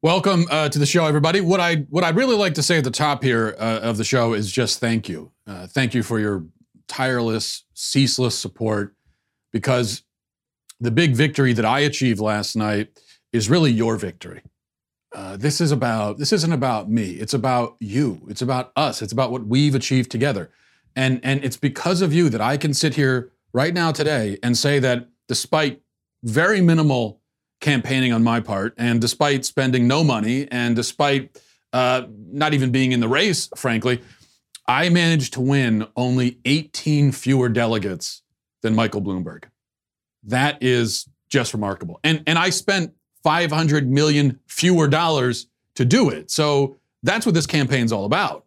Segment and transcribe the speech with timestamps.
[0.00, 1.40] Welcome uh, to the show, everybody.
[1.40, 4.04] What I what I'd really like to say at the top here uh, of the
[4.04, 6.44] show is just thank you, uh, thank you for your
[6.86, 8.94] tireless, ceaseless support,
[9.52, 10.04] because
[10.78, 12.96] the big victory that I achieved last night
[13.32, 14.42] is really your victory.
[15.12, 17.14] Uh, this is about this isn't about me.
[17.14, 18.24] It's about you.
[18.28, 19.02] It's about us.
[19.02, 20.48] It's about what we've achieved together,
[20.94, 24.56] and and it's because of you that I can sit here right now today and
[24.56, 25.82] say that despite
[26.22, 27.20] very minimal
[27.60, 31.40] campaigning on my part, and despite spending no money, and despite
[31.72, 34.00] uh, not even being in the race, frankly,
[34.66, 38.22] I managed to win only 18 fewer delegates
[38.62, 39.44] than Michael Bloomberg.
[40.24, 42.00] That is just remarkable.
[42.04, 42.92] And, and I spent
[43.22, 46.30] 500 million fewer dollars to do it.
[46.30, 48.44] So that's what this campaign's all about.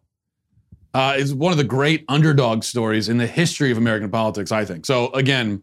[0.94, 4.64] Uh, it's one of the great underdog stories in the history of American politics, I
[4.64, 4.84] think.
[4.84, 5.62] So again,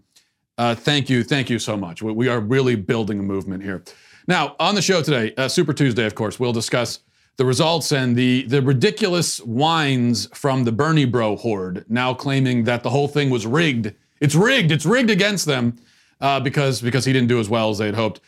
[0.60, 2.02] uh, thank you, thank you so much.
[2.02, 3.82] We, are really building a movement here.
[4.28, 7.00] Now, on the show today, uh, Super Tuesday, of course, we'll discuss
[7.38, 12.84] the results and the the ridiculous whines from the Bernie Bro horde, now claiming that
[12.84, 13.94] the whole thing was rigged.
[14.20, 14.74] It's rigged.
[14.74, 15.78] It's rigged against them
[16.20, 18.20] uh, because because he didn't do as well as they had hoped.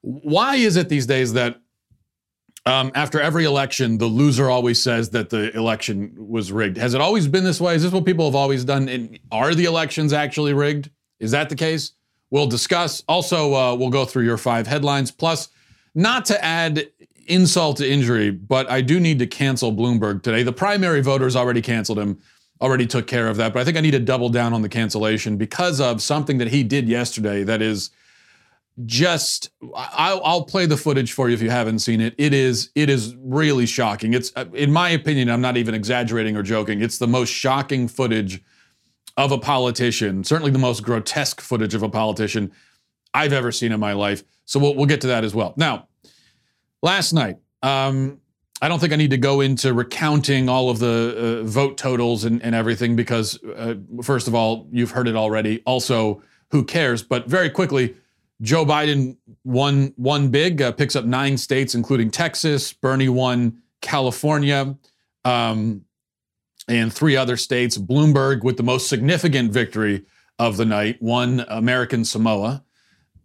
[0.00, 1.60] Why is it these days that
[2.66, 6.78] um, after every election, the loser always says that the election was rigged?
[6.78, 7.76] Has it always been this way?
[7.76, 8.88] Is this what people have always done?
[8.88, 10.90] And are the elections actually rigged?
[11.20, 11.92] Is that the case?
[12.30, 13.04] We'll discuss.
[13.08, 15.10] Also, uh, we'll go through your five headlines.
[15.10, 15.48] Plus,
[15.94, 16.88] not to add
[17.26, 20.42] insult to injury, but I do need to cancel Bloomberg today.
[20.42, 22.18] The primary voters already canceled him,
[22.60, 23.52] already took care of that.
[23.52, 26.48] But I think I need to double down on the cancellation because of something that
[26.48, 27.90] he did yesterday that is
[28.84, 32.14] just I'll, I'll, play the footage for you if you haven't seen it.
[32.18, 34.12] It is it is really shocking.
[34.12, 36.82] It's in my opinion, I'm not even exaggerating or joking.
[36.82, 38.42] It's the most shocking footage
[39.16, 42.52] of a politician, certainly the most grotesque footage of a politician
[43.14, 44.22] I've ever seen in my life.
[44.44, 45.54] So we'll, we'll get to that as well.
[45.56, 45.88] Now,
[46.82, 48.20] last night, um,
[48.60, 52.24] I don't think I need to go into recounting all of the uh, vote totals
[52.24, 55.62] and, and everything because, uh, first of all, you've heard it already.
[55.66, 57.02] Also, who cares?
[57.02, 57.96] But very quickly,
[58.42, 62.72] Joe Biden won won big, uh, picks up nine states, including Texas.
[62.72, 64.76] Bernie won California.
[65.24, 65.85] Um,
[66.68, 67.78] and three other states.
[67.78, 70.04] Bloomberg, with the most significant victory
[70.38, 72.62] of the night, won American Samoa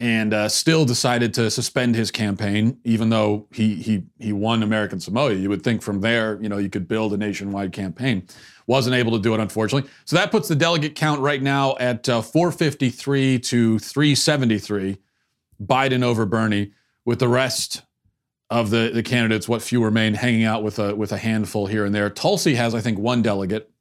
[0.01, 4.99] and uh, still decided to suspend his campaign, even though he, he, he won American
[4.99, 5.33] Samoa.
[5.33, 8.27] You would think from there, you know, you could build a nationwide campaign.
[8.65, 9.91] Wasn't able to do it, unfortunately.
[10.05, 14.97] So that puts the delegate count right now at uh, 453 to 373,
[15.63, 16.71] Biden over Bernie,
[17.05, 17.83] with the rest
[18.51, 21.85] of the, the candidates, what few remain, hanging out with a, with a handful here
[21.85, 22.09] and there.
[22.09, 23.71] Tulsi has, I think, one delegate.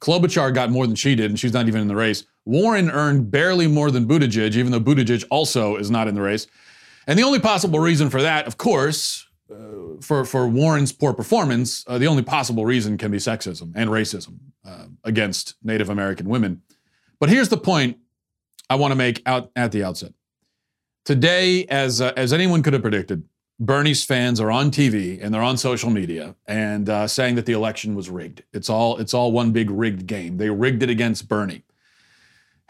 [0.00, 2.24] Klobuchar got more than she did, and she's not even in the race.
[2.44, 6.46] Warren earned barely more than Buttigieg, even though Buttigieg also is not in the race.
[7.06, 11.84] And the only possible reason for that, of course, uh, for, for Warren's poor performance,
[11.86, 16.60] uh, the only possible reason can be sexism and racism uh, against Native American women.
[17.18, 17.96] But here's the point
[18.68, 20.12] I want to make out at the outset.
[21.06, 23.24] Today, as, uh, as anyone could have predicted,
[23.60, 27.52] Bernie's fans are on TV and they're on social media and uh, saying that the
[27.52, 28.42] election was rigged.
[28.54, 30.38] It's all it's all one big rigged game.
[30.38, 31.62] They rigged it against Bernie.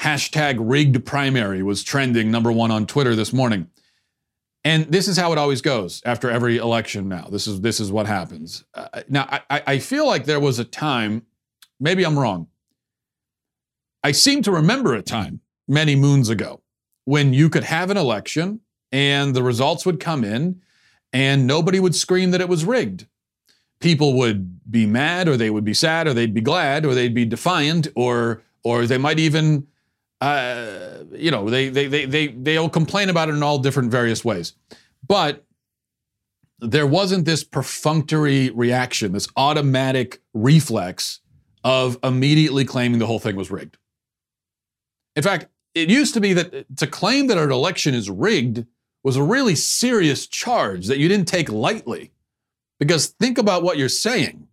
[0.00, 3.68] Hashtag rigged primary was trending number one on Twitter this morning.
[4.64, 7.28] And this is how it always goes after every election now.
[7.30, 8.64] This is this is what happens.
[8.74, 11.24] Uh, now I, I feel like there was a time,
[11.78, 12.48] maybe I'm wrong.
[14.02, 16.62] I seem to remember a time many moons ago
[17.04, 20.60] when you could have an election and the results would come in
[21.12, 23.06] and nobody would scream that it was rigged.
[23.80, 27.14] People would be mad, or they would be sad, or they'd be glad, or they'd
[27.14, 29.66] be defiant, or or they might even,
[30.20, 34.24] uh, you know, they they they they they'll complain about it in all different various
[34.24, 34.52] ways.
[35.06, 35.44] But
[36.60, 41.20] there wasn't this perfunctory reaction, this automatic reflex
[41.64, 43.78] of immediately claiming the whole thing was rigged.
[45.16, 48.66] In fact, it used to be that to claim that an election is rigged
[49.02, 52.12] was a really serious charge that you didn't take lightly.
[52.78, 54.48] Because think about what you're saying.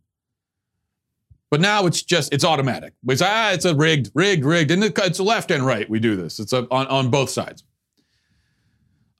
[1.49, 2.94] But now it's just, it's automatic.
[3.07, 4.71] It's, ah, it's a rigged, rigged, rigged.
[4.71, 5.89] And it's left and right.
[5.89, 6.39] We do this.
[6.39, 7.63] It's a, on, on both sides.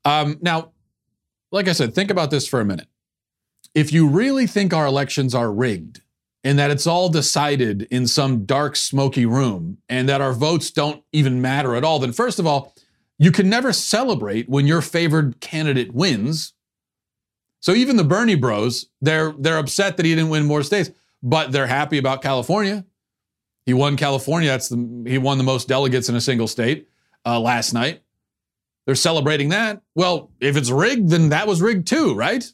[0.04, 0.72] Um, now,
[1.52, 2.88] like I said, think about this for a minute.
[3.74, 6.02] If you really think our elections are rigged
[6.44, 11.04] and that it's all decided in some dark, smoky room and that our votes don't
[11.14, 12.74] even matter at all, then first of all,
[13.20, 16.54] you can never celebrate when your favored candidate wins.
[17.60, 20.92] So even the Bernie bros, they're they're upset that he didn't win more states,
[21.24, 22.86] but they're happy about California.
[23.66, 24.50] He won California.
[24.50, 26.88] That's the he won the most delegates in a single state
[27.26, 28.02] uh, last night.
[28.86, 29.82] They're celebrating that.
[29.96, 32.50] Well, if it's rigged, then that was rigged too, right?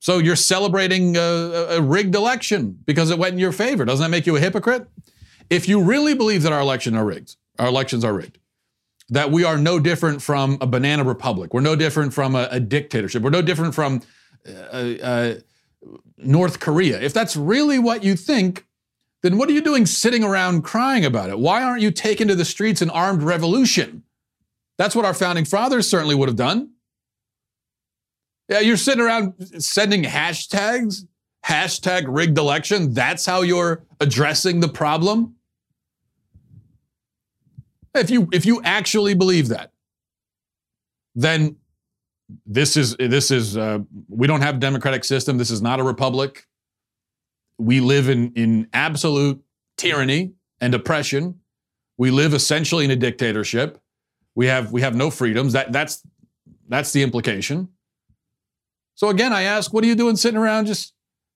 [0.00, 3.84] So you're celebrating a, a, rigged election because it went in your favor.
[3.84, 4.88] Doesn't that make you a hypocrite?
[5.50, 8.38] If you really believe that our election are rigged, our elections are rigged,
[9.10, 12.60] that we are no different from a banana republic, we're no different from a, a
[12.60, 14.02] dictatorship, we're no different from
[14.48, 14.50] uh,
[15.02, 15.34] uh,
[16.18, 17.00] North Korea.
[17.00, 18.66] If that's really what you think,
[19.22, 21.38] then what are you doing sitting around crying about it?
[21.38, 24.02] Why aren't you taking to the streets in armed revolution?
[24.78, 26.70] That's what our founding fathers certainly would have done.
[28.48, 31.06] Yeah, you're sitting around sending hashtags,
[31.46, 32.94] hashtag rigged election.
[32.94, 35.36] That's how you're addressing the problem.
[37.94, 39.72] If you if you actually believe that,
[41.14, 41.56] then
[42.46, 45.38] this is this is uh, we don't have a democratic system.
[45.38, 46.46] This is not a republic.
[47.58, 49.42] We live in in absolute
[49.76, 51.40] tyranny and oppression.
[51.98, 53.80] We live essentially in a dictatorship.
[54.34, 55.52] We have we have no freedoms.
[55.52, 56.06] That that's
[56.68, 57.68] that's the implication.
[58.94, 60.92] So again, I ask, what are you doing sitting around just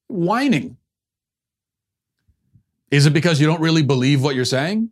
[0.09, 0.77] whining?
[2.91, 4.91] Is it because you don't really believe what you're saying?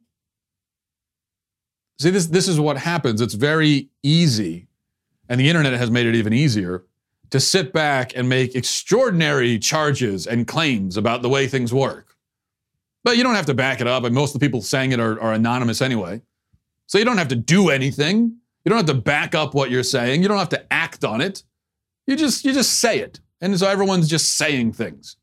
[1.98, 3.20] See, this, this is what happens.
[3.20, 4.66] It's very easy,
[5.28, 6.84] and the internet has made it even easier
[7.30, 12.16] to sit back and make extraordinary charges and claims about the way things work.
[13.04, 15.00] But you don't have to back it up, and most of the people saying it
[15.00, 16.20] are, are anonymous anyway.
[16.86, 18.36] So you don't have to do anything.
[18.64, 20.22] You don't have to back up what you're saying.
[20.22, 21.42] You don't have to act on it.
[22.06, 25.16] You just you just say it, and so everyone's just saying things.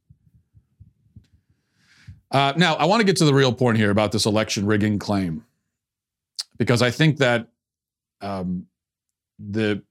[2.31, 4.99] Uh, now, I want to get to the real point here about this election rigging
[4.99, 5.45] claim,
[6.57, 7.47] because I think that
[8.21, 8.65] um,
[9.37, 9.83] the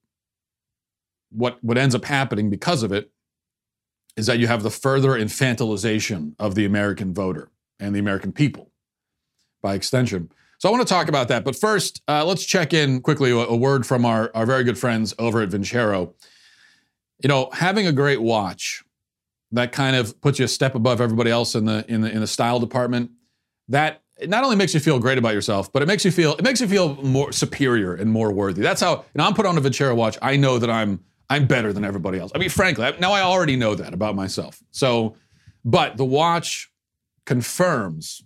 [1.31, 3.11] what what ends up happening because of it
[4.17, 8.71] is that you have the further infantilization of the American voter and the American people,
[9.63, 10.31] by extension.
[10.59, 13.37] So I want to talk about that, but first, uh, let's check in quickly a,
[13.37, 16.15] a word from our our very good friends over at Vincero
[17.23, 18.85] you know, having a great watch
[19.53, 22.21] that kind of puts you a step above everybody else in the in the in
[22.21, 23.11] the style department.
[23.69, 26.35] That it not only makes you feel great about yourself, but it makes you feel
[26.35, 28.63] it makes you feel more superior and more worthy.
[28.63, 29.05] That's how.
[29.15, 30.19] And I'm put on a Vincero watch.
[30.21, 31.01] I know that I'm
[31.31, 32.33] I'm better than everybody else.
[32.35, 34.63] I mean, frankly, now I already know that about myself.
[34.71, 35.17] So,
[35.65, 36.71] but the watch
[37.27, 38.23] confirms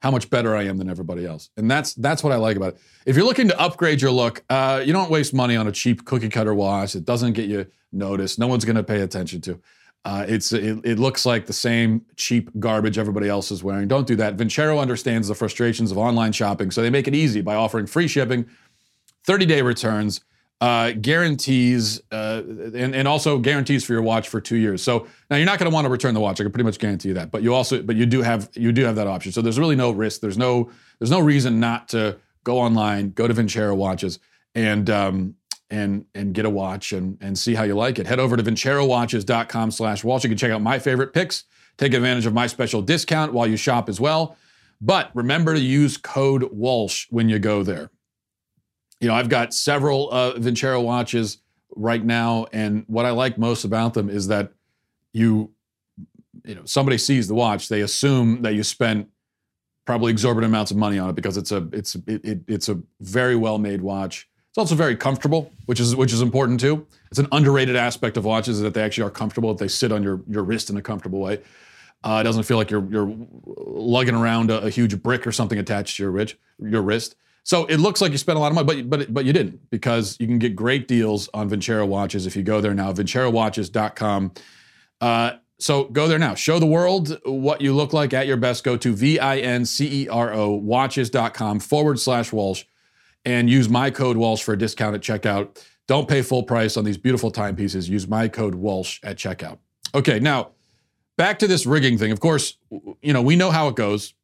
[0.00, 2.74] how much better I am than everybody else, and that's that's what I like about
[2.74, 2.80] it.
[3.06, 6.04] If you're looking to upgrade your look, uh, you don't waste money on a cheap
[6.04, 6.96] cookie cutter watch.
[6.96, 8.38] It doesn't get you noticed.
[8.38, 9.60] No one's going to pay attention to.
[10.04, 13.86] Uh, it's it, it, looks like the same cheap garbage everybody else is wearing.
[13.86, 14.36] Don't do that.
[14.36, 18.08] Vincero understands the frustrations of online shopping, so they make it easy by offering free
[18.08, 18.44] shipping,
[19.28, 20.20] 30-day returns,
[20.60, 24.82] uh, guarantees, uh, and, and also guarantees for your watch for two years.
[24.82, 26.40] So now you're not going to want to return the watch.
[26.40, 27.30] I can pretty much guarantee you that.
[27.30, 29.30] But you also, but you do have you do have that option.
[29.30, 30.20] So there's really no risk.
[30.20, 34.18] There's no there's no reason not to go online, go to Vincero watches,
[34.54, 35.34] and um,
[35.72, 38.06] and and get a watch and and see how you like it.
[38.06, 40.22] Head over to vincerowatches.com slash Walsh.
[40.22, 41.44] You can check out my favorite picks.
[41.78, 44.36] Take advantage of my special discount while you shop as well.
[44.80, 47.90] But remember to use code Walsh when you go there.
[49.00, 51.38] You know, I've got several uh, Vincero watches
[51.74, 54.52] right now, and what I like most about them is that
[55.12, 55.50] you,
[56.44, 59.08] you know, somebody sees the watch, they assume that you spent
[59.84, 62.80] probably exorbitant amounts of money on it because it's a it's it, it, it's a
[63.00, 64.28] very well made watch.
[64.52, 66.86] It's also very comfortable, which is which is important too.
[67.10, 69.54] It's an underrated aspect of watches that they actually are comfortable.
[69.54, 71.40] That they sit on your your wrist in a comfortable way.
[72.04, 75.58] Uh, it doesn't feel like you're you're lugging around a, a, huge brick or something
[75.58, 76.34] attached to your wrist.
[76.58, 77.16] Your wrist.
[77.44, 79.70] So it looks like you spent a lot of money, but but but you didn't
[79.70, 82.92] because you can get great deals on Vincero watches if you go there now.
[82.92, 84.32] VinceroWatches.com.
[85.00, 86.34] Uh, so go there now.
[86.34, 88.64] Show the world what you look like at your best.
[88.64, 92.64] Go to V I N C E R O watches.com forward slash Walsh
[93.24, 95.64] and use my code Walsh for a discount at checkout.
[95.86, 97.88] Don't pay full price on these beautiful timepieces.
[97.88, 99.58] Use my code Walsh at checkout.
[99.94, 100.52] Okay, now
[101.16, 102.12] back to this rigging thing.
[102.12, 102.56] Of course,
[103.02, 104.14] you know, we know how it goes.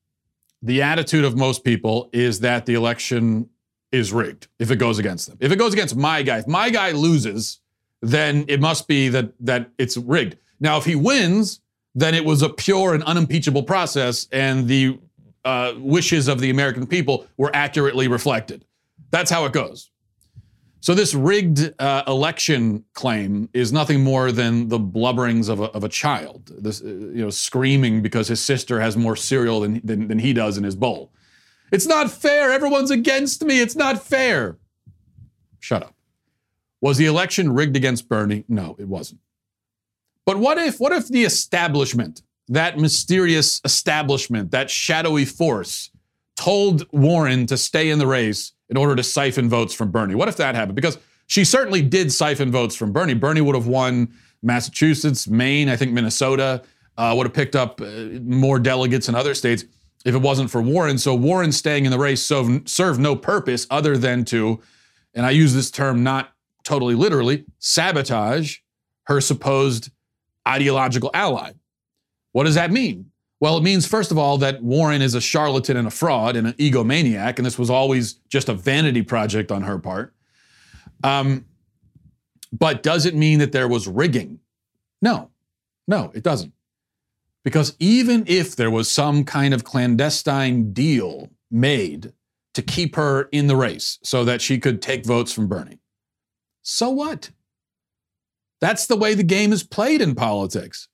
[0.63, 3.49] The attitude of most people is that the election
[3.93, 5.39] is rigged if it goes against them.
[5.41, 7.61] If it goes against my guy, if my guy loses,
[8.03, 10.37] then it must be that that it's rigged.
[10.61, 11.61] Now, if he wins,
[11.95, 14.99] then it was a pure and unimpeachable process, and the
[15.45, 18.65] uh, wishes of the American people were accurately reflected.
[19.11, 19.91] That's how it goes.
[20.81, 25.83] So this rigged uh, election claim is nothing more than the blubberings of a, of
[25.83, 30.07] a child, this, uh, you know, screaming because his sister has more cereal than, than,
[30.07, 31.13] than he does in his bowl.
[31.73, 32.53] It's not fair.
[32.53, 33.61] Everyone's against me.
[33.61, 34.57] It's not fair.
[35.59, 35.95] Shut up.
[36.81, 38.45] Was the election rigged against Bernie?
[38.49, 39.21] No, it wasn't.
[40.25, 45.91] But what if what if the establishment, that mysterious establishment, that shadowy force,
[46.37, 50.15] told Warren to stay in the race in order to siphon votes from Bernie.
[50.15, 50.77] What if that happened?
[50.77, 53.15] Because she certainly did siphon votes from Bernie.
[53.15, 56.63] Bernie would have won Massachusetts, Maine, I think Minnesota
[56.97, 57.87] uh, would have picked up uh,
[58.23, 59.65] more delegates in other states
[60.05, 60.99] if it wasn't for Warren.
[60.99, 64.61] So Warren staying in the race served, served no purpose other than to,
[65.15, 66.33] and I use this term not
[66.65, 68.59] totally literally, sabotage
[69.05, 69.91] her supposed
[70.47, 71.53] ideological ally.
[72.33, 73.11] What does that mean?
[73.41, 76.49] Well, it means, first of all, that Warren is a charlatan and a fraud and
[76.49, 80.13] an egomaniac, and this was always just a vanity project on her part.
[81.05, 81.45] Um,
[82.53, 84.41] but does it mean that there was rigging?
[85.01, 85.31] No,
[85.87, 86.53] no, it doesn't.
[87.45, 92.13] Because even if there was some kind of clandestine deal made
[92.55, 95.79] to keep her in the race so that she could take votes from Bernie,
[96.63, 97.31] so what?
[98.61, 100.89] That's the way the game is played in politics.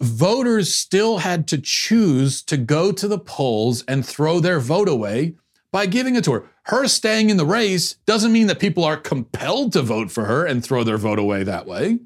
[0.00, 5.34] Voters still had to choose to go to the polls and throw their vote away
[5.72, 6.44] by giving it to her.
[6.64, 10.44] Her staying in the race doesn't mean that people are compelled to vote for her
[10.44, 12.00] and throw their vote away that way.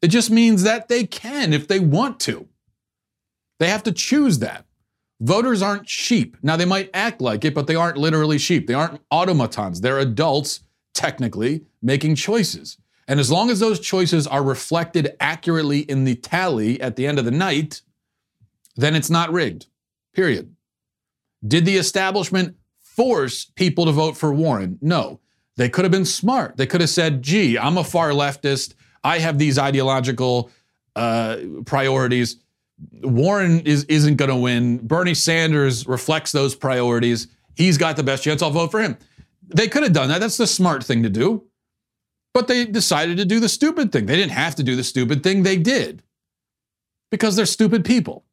[0.00, 2.48] It just means that they can if they want to.
[3.58, 4.64] They have to choose that.
[5.20, 6.36] Voters aren't sheep.
[6.42, 8.66] Now, they might act like it, but they aren't literally sheep.
[8.66, 9.80] They aren't automatons.
[9.80, 10.60] They're adults,
[10.94, 12.76] technically, making choices.
[13.12, 17.18] And as long as those choices are reflected accurately in the tally at the end
[17.18, 17.82] of the night,
[18.76, 19.66] then it's not rigged.
[20.14, 20.56] Period.
[21.46, 24.78] Did the establishment force people to vote for Warren?
[24.80, 25.20] No.
[25.58, 26.56] They could have been smart.
[26.56, 28.72] They could have said, gee, I'm a far leftist.
[29.04, 30.50] I have these ideological
[30.96, 32.38] uh, priorities.
[33.02, 34.78] Warren is, isn't going to win.
[34.78, 37.28] Bernie Sanders reflects those priorities.
[37.56, 38.40] He's got the best chance.
[38.40, 38.96] I'll vote for him.
[39.54, 40.20] They could have done that.
[40.20, 41.44] That's the smart thing to do.
[42.34, 44.06] But they decided to do the stupid thing.
[44.06, 45.42] They didn't have to do the stupid thing.
[45.42, 46.02] They did
[47.10, 48.24] because they're stupid people.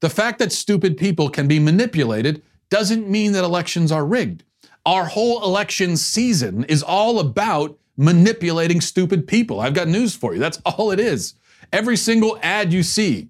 [0.00, 4.42] The fact that stupid people can be manipulated doesn't mean that elections are rigged.
[4.84, 9.60] Our whole election season is all about manipulating stupid people.
[9.60, 10.40] I've got news for you.
[10.40, 11.34] That's all it is.
[11.72, 13.28] Every single ad you see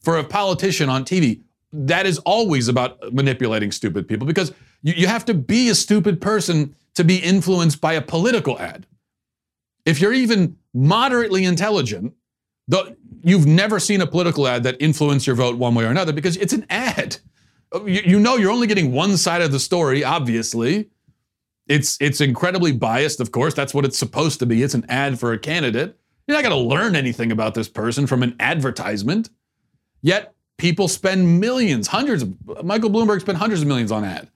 [0.00, 5.06] for a politician on TV, that is always about manipulating stupid people because you, you
[5.06, 8.86] have to be a stupid person to be influenced by a political ad.
[9.86, 12.12] If you're even moderately intelligent,
[12.68, 16.12] the, you've never seen a political ad that influenced your vote one way or another
[16.12, 17.16] because it's an ad.
[17.72, 20.90] You, you know you're only getting one side of the story, obviously.
[21.68, 23.54] It's it's incredibly biased, of course.
[23.54, 24.62] That's what it's supposed to be.
[24.62, 25.96] It's an ad for a candidate.
[26.26, 29.30] You're not going to learn anything about this person from an advertisement.
[30.02, 32.22] Yet people spend millions, hundreds.
[32.22, 34.28] Of, Michael Bloomberg spent hundreds of millions on ad,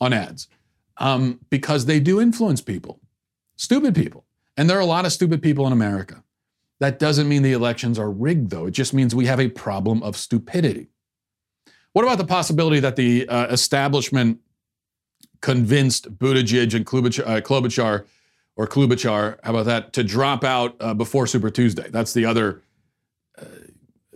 [0.00, 0.48] on ads,
[0.96, 3.00] um, because they do influence people,
[3.56, 4.24] stupid people,
[4.60, 6.22] and there are a lot of stupid people in America.
[6.80, 8.66] That doesn't mean the elections are rigged, though.
[8.66, 10.88] It just means we have a problem of stupidity.
[11.94, 14.40] What about the possibility that the uh, establishment
[15.40, 18.04] convinced Buttigieg and Klobuchar, uh, Klobuchar,
[18.54, 21.88] or Klobuchar, how about that, to drop out uh, before Super Tuesday?
[21.88, 22.60] That's the other
[23.40, 23.46] uh,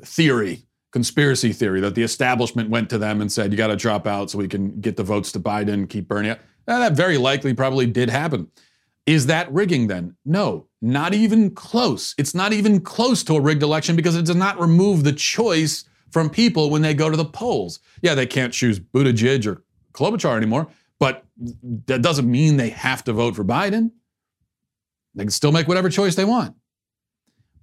[0.04, 4.06] theory, conspiracy theory, that the establishment went to them and said, you got to drop
[4.06, 6.40] out so we can get the votes to Biden, and keep Bernie out.
[6.68, 8.50] Now, that very likely probably did happen.
[9.06, 10.16] Is that rigging then?
[10.24, 12.14] No, not even close.
[12.16, 15.84] It's not even close to a rigged election because it does not remove the choice
[16.10, 17.80] from people when they go to the polls.
[18.00, 20.68] Yeah, they can't choose Buttigieg or Klobuchar anymore,
[20.98, 21.24] but
[21.86, 23.90] that doesn't mean they have to vote for Biden.
[25.14, 26.56] They can still make whatever choice they want.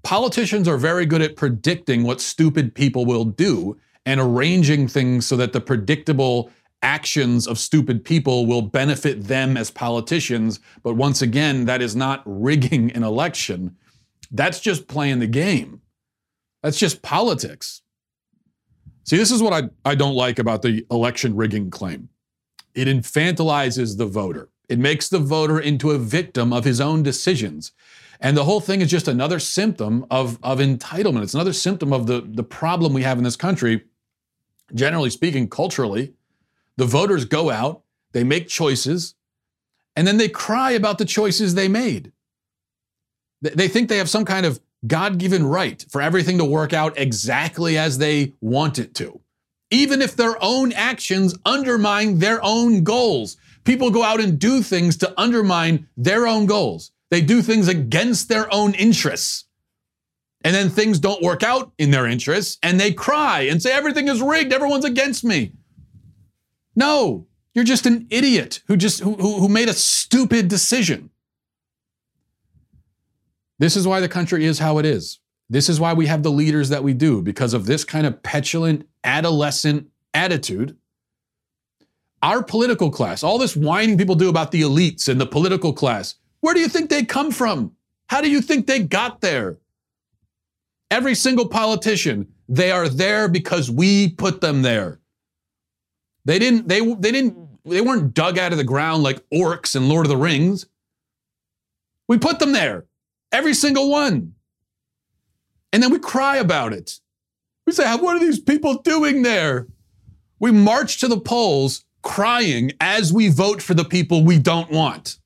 [0.03, 5.37] Politicians are very good at predicting what stupid people will do and arranging things so
[5.37, 10.59] that the predictable actions of stupid people will benefit them as politicians.
[10.83, 13.75] But once again, that is not rigging an election.
[14.31, 15.81] That's just playing the game.
[16.63, 17.81] That's just politics.
[19.03, 22.09] See, this is what I, I don't like about the election rigging claim.
[22.73, 24.49] It infantilizes the voter.
[24.69, 27.73] It makes the voter into a victim of his own decisions.
[28.21, 31.23] And the whole thing is just another symptom of, of entitlement.
[31.23, 33.83] It's another symptom of the, the problem we have in this country,
[34.73, 36.13] generally speaking, culturally.
[36.77, 39.15] The voters go out, they make choices,
[39.95, 42.11] and then they cry about the choices they made.
[43.41, 46.97] They think they have some kind of God given right for everything to work out
[46.97, 49.19] exactly as they want it to,
[49.69, 53.37] even if their own actions undermine their own goals.
[53.63, 56.91] People go out and do things to undermine their own goals.
[57.11, 59.45] They do things against their own interests.
[60.43, 64.07] And then things don't work out in their interests, and they cry and say, Everything
[64.07, 65.51] is rigged, everyone's against me.
[66.81, 71.11] No, you're just an idiot who just who, who made a stupid decision.
[73.59, 75.19] This is why the country is how it is.
[75.47, 78.23] This is why we have the leaders that we do, because of this kind of
[78.23, 80.75] petulant, adolescent attitude.
[82.23, 86.15] Our political class, all this whining people do about the elites and the political class,
[86.39, 87.75] where do you think they come from?
[88.07, 89.59] How do you think they got there?
[90.89, 95.00] Every single politician, they are there because we put them there.
[96.25, 99.89] They didn't, they, they didn't, they weren't dug out of the ground like orcs in
[99.89, 100.65] Lord of the Rings.
[102.07, 102.85] We put them there.
[103.31, 104.33] Every single one.
[105.71, 106.99] And then we cry about it.
[107.65, 109.67] We say, what are these people doing there?
[110.39, 115.19] We march to the polls crying as we vote for the people we don't want.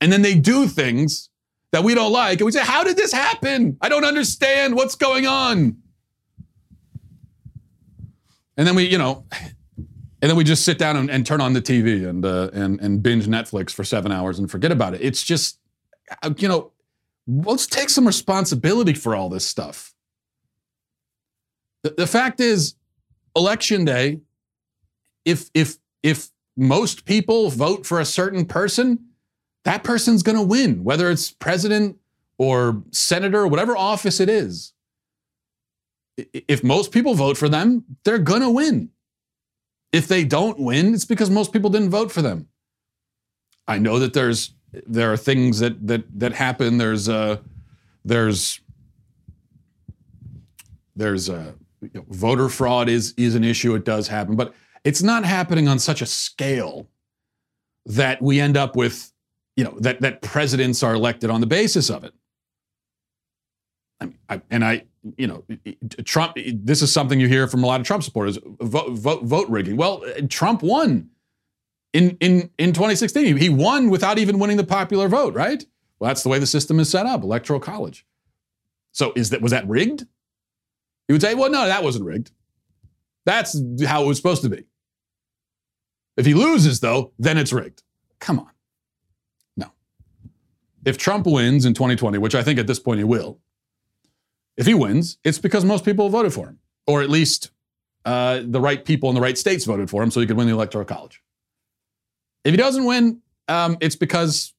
[0.00, 1.28] And then they do things
[1.72, 2.38] that we don't like.
[2.40, 3.76] And we say, How did this happen?
[3.80, 5.76] I don't understand what's going on.
[8.56, 9.26] And then we, you know,
[10.20, 12.80] and then we just sit down and, and turn on the TV and, uh, and,
[12.80, 15.00] and binge Netflix for seven hours and forget about it.
[15.00, 15.60] It's just,
[16.22, 16.72] uh, you know,
[17.26, 19.94] let's take some responsibility for all this stuff.
[21.82, 22.74] The, the fact is,
[23.36, 24.20] election day,
[25.24, 28.98] if if if most people vote for a certain person,
[29.64, 31.96] that person's going to win, whether it's president
[32.38, 34.72] or senator, or whatever office it is.
[36.16, 38.90] If most people vote for them, they're going to win.
[39.92, 42.48] If they don't win, it's because most people didn't vote for them.
[43.66, 44.54] I know that there's
[44.86, 46.78] there are things that that that happen.
[46.78, 47.38] There's uh
[48.04, 48.60] there's
[50.96, 53.74] there's uh you know, voter fraud is is an issue.
[53.74, 54.54] It does happen, but
[54.84, 56.88] it's not happening on such a scale
[57.86, 59.12] that we end up with,
[59.56, 62.12] you know, that that presidents are elected on the basis of it.
[64.00, 64.84] I mean, I, and I,
[65.16, 65.44] you know,
[66.04, 66.36] Trump.
[66.36, 69.76] This is something you hear from a lot of Trump supporters: vote, vote, vote rigging.
[69.76, 71.10] Well, uh, Trump won
[71.92, 73.36] in in in 2016.
[73.36, 75.64] He won without even winning the popular vote, right?
[75.98, 78.06] Well, that's the way the system is set up, electoral college.
[78.92, 80.06] So, is that was that rigged?
[81.06, 82.30] He would say, "Well, no, that wasn't rigged.
[83.24, 84.64] That's how it was supposed to be."
[86.16, 87.84] If he loses, though, then it's rigged.
[88.18, 88.50] Come on.
[89.56, 89.70] No.
[90.84, 93.38] If Trump wins in 2020, which I think at this point he will,
[94.58, 97.52] if he wins, it's because most people voted for him, or at least
[98.04, 100.48] uh, the right people in the right states voted for him so he could win
[100.48, 101.22] the Electoral College.
[102.44, 104.54] If he doesn't win, um, it's because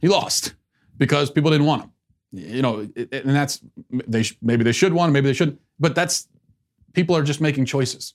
[0.00, 0.54] he lost,
[0.96, 1.90] because people didn't want him.
[2.32, 3.60] You know, and that's
[4.08, 6.26] they maybe they should want him, maybe they shouldn't, but that's
[6.94, 8.14] people are just making choices.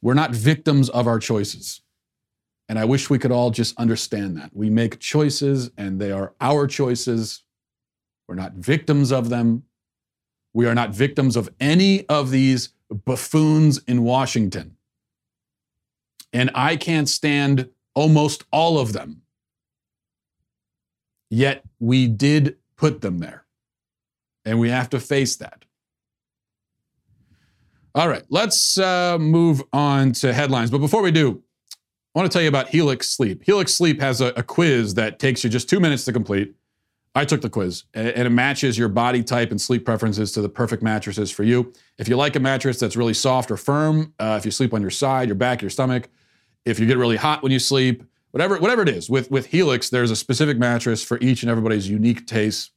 [0.00, 1.82] We're not victims of our choices.
[2.68, 4.50] And I wish we could all just understand that.
[4.54, 7.42] We make choices and they are our choices.
[8.28, 9.64] We're not victims of them.
[10.54, 14.76] We are not victims of any of these buffoons in Washington.
[16.32, 19.22] And I can't stand almost all of them.
[21.30, 23.44] Yet we did put them there.
[24.44, 25.64] And we have to face that.
[27.94, 30.70] All right, let's uh, move on to headlines.
[30.70, 31.42] But before we do,
[32.14, 33.42] I want to tell you about Helix Sleep.
[33.44, 36.54] Helix Sleep has a, a quiz that takes you just two minutes to complete.
[37.14, 40.48] I took the quiz, and it matches your body type and sleep preferences to the
[40.48, 41.72] perfect mattresses for you.
[41.98, 44.80] If you like a mattress that's really soft or firm, uh, if you sleep on
[44.80, 46.08] your side, your back, your stomach,
[46.64, 49.90] if you get really hot when you sleep, whatever, whatever it is, with, with Helix,
[49.90, 52.70] there's a specific mattress for each and everybody's unique tastes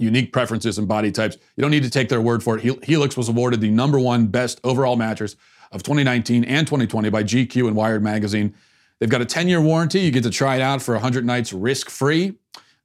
[0.00, 1.36] unique preferences and body types.
[1.56, 2.84] You don't need to take their word for it.
[2.84, 5.36] Helix was awarded the number one best overall mattress
[5.72, 8.54] of 2019 and 2020 by GQ and Wired Magazine.
[8.98, 10.00] They've got a 10 year warranty.
[10.00, 12.34] You get to try it out for 100 nights risk free.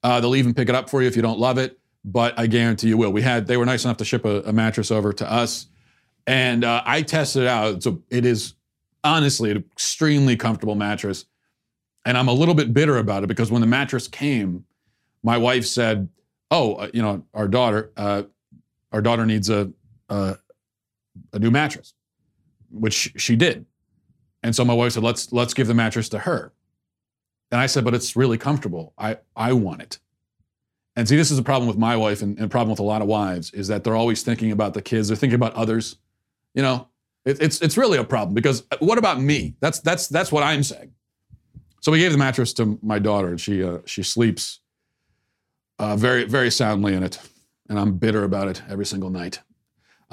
[0.05, 2.45] Uh, they'll even pick it up for you if you don't love it, but I
[2.45, 3.11] guarantee you will.
[3.11, 5.65] We had they were nice enough to ship a, a mattress over to us,
[6.27, 7.81] and uh, I tested it out.
[7.81, 8.53] So it is
[9.03, 11.25] honestly an extremely comfortable mattress,
[12.05, 14.65] and I'm a little bit bitter about it because when the mattress came,
[15.23, 16.07] my wife said,
[16.51, 18.23] oh, uh, you know, our daughter, uh,
[18.91, 19.71] our daughter needs a,
[20.09, 20.37] a,
[21.33, 21.95] a new mattress,
[22.69, 23.65] which she did.
[24.43, 26.53] And so my wife said, let's let's give the mattress to her.
[27.51, 28.93] And I said, but it's really comfortable.
[28.97, 29.99] I I want it.
[30.95, 32.83] And see, this is a problem with my wife and, and a problem with a
[32.83, 35.09] lot of wives is that they're always thinking about the kids.
[35.09, 35.97] They're thinking about others.
[36.53, 36.87] You know,
[37.25, 39.55] it, it's it's really a problem because uh, what about me?
[39.59, 40.91] That's that's that's what I'm saying.
[41.81, 44.61] So we gave the mattress to my daughter, and she uh, she sleeps
[45.79, 47.19] uh, very, very soundly in it.
[47.69, 49.39] And I'm bitter about it every single night.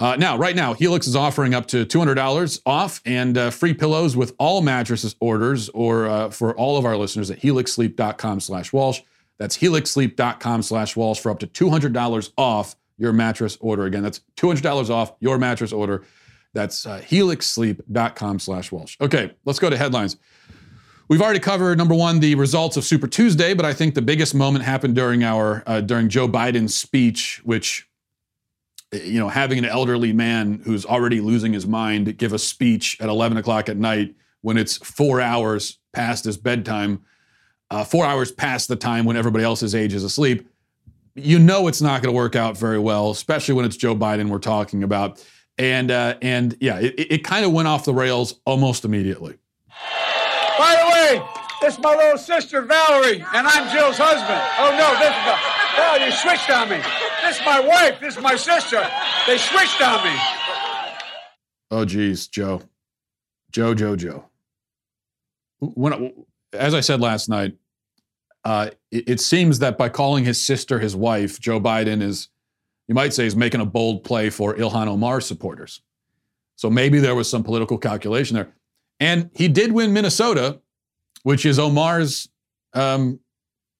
[0.02, 4.16] Uh, now, right now, Helix is offering up to $200 off and uh, free pillows
[4.16, 9.00] with all mattresses orders or uh, for all of our listeners at helixsleep.com slash Walsh.
[9.38, 13.84] That's helixsleep.com slash Walsh for up to $200 off your mattress order.
[13.84, 16.02] Again, that's $200 off your mattress order.
[16.52, 18.96] That's uh, helixsleep.com slash Walsh.
[19.00, 20.16] Okay, let's go to headlines.
[21.06, 24.34] We've already covered number one the results of Super Tuesday, but I think the biggest
[24.34, 27.86] moment happened during our uh, during Joe Biden's speech, which
[28.92, 33.08] you know having an elderly man who's already losing his mind give a speech at
[33.08, 37.02] 11 o'clock at night when it's four hours past his bedtime,
[37.70, 40.46] uh, four hours past the time when everybody else's age is asleep.
[41.14, 44.28] you know it's not going to work out very well, especially when it's Joe Biden
[44.28, 45.24] we're talking about.
[45.58, 49.36] And uh, and yeah, it, it kind of went off the rails almost immediately.
[50.58, 54.40] By the way, is my little sister Valerie, and I'm Jill's husband.
[54.58, 55.36] Oh no, this is the
[55.78, 56.80] oh you switched on me.
[57.42, 58.00] This my wife.
[58.00, 58.86] This is my sister.
[59.26, 60.16] They switched on me.
[61.70, 62.62] Oh geez, Joe,
[63.50, 64.26] Joe, Joe, Joe.
[65.58, 66.12] When
[66.52, 67.56] as I said last night,
[68.44, 72.28] uh, it, it, seems that by calling his sister his wife, Joe Biden is,
[72.88, 75.80] you might say, is making a bold play for Ilhan Omar supporters.
[76.56, 78.52] So maybe there was some political calculation there.
[79.00, 80.60] And he did win Minnesota,
[81.22, 82.28] which is Omar's
[82.74, 83.20] um,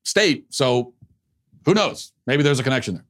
[0.05, 0.47] state.
[0.51, 0.95] So
[1.65, 2.13] who knows?
[2.27, 3.05] Maybe there's a connection there.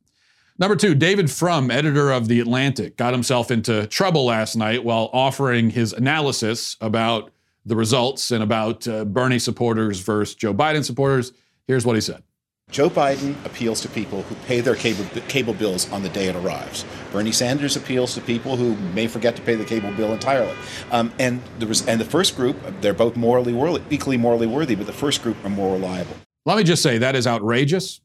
[0.58, 5.08] Number two, David Frum, editor of The Atlantic, got himself into trouble last night while
[5.12, 7.32] offering his analysis about
[7.64, 11.32] the results and about uh, Bernie supporters versus Joe Biden supporters.
[11.66, 12.22] Here's what he said.
[12.70, 16.36] Joe Biden appeals to people who pay their cable, cable bills on the day it
[16.36, 16.84] arrives.
[17.12, 20.54] Bernie Sanders appeals to people who may forget to pay the cable bill entirely.
[20.90, 24.86] Um, and, was, and the first group, they're both morally worthy, equally morally worthy, but
[24.86, 26.14] the first group are more reliable.
[26.46, 28.00] Let me just say that is outrageous.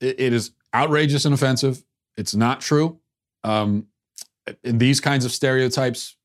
[0.00, 1.84] it, it is outrageous and offensive.
[2.16, 2.98] It's not true.
[3.44, 3.86] Um,
[4.64, 6.16] in these kinds of stereotypes,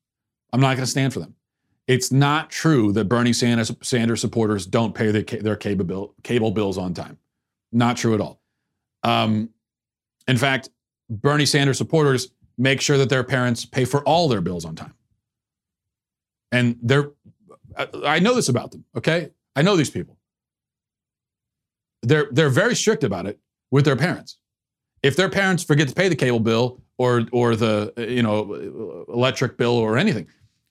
[0.52, 1.34] I'm not going to stand for them.
[1.86, 6.50] It's not true that Bernie Sanders, Sanders supporters don't pay their, their cable, bill, cable
[6.50, 7.18] bills on time.
[7.72, 8.40] Not true at all.
[9.02, 9.50] Um,
[10.26, 10.70] in fact,
[11.08, 14.94] Bernie Sanders supporters make sure that their parents pay for all their bills on time.
[16.50, 17.10] And they're,
[18.04, 19.30] I know this about them, okay?
[19.54, 20.16] I know these people.
[22.02, 23.38] They're, they're very strict about it
[23.76, 24.38] with their parents.
[25.02, 29.58] If their parents forget to pay the cable bill or, or the you know, electric
[29.58, 30.28] bill or anything,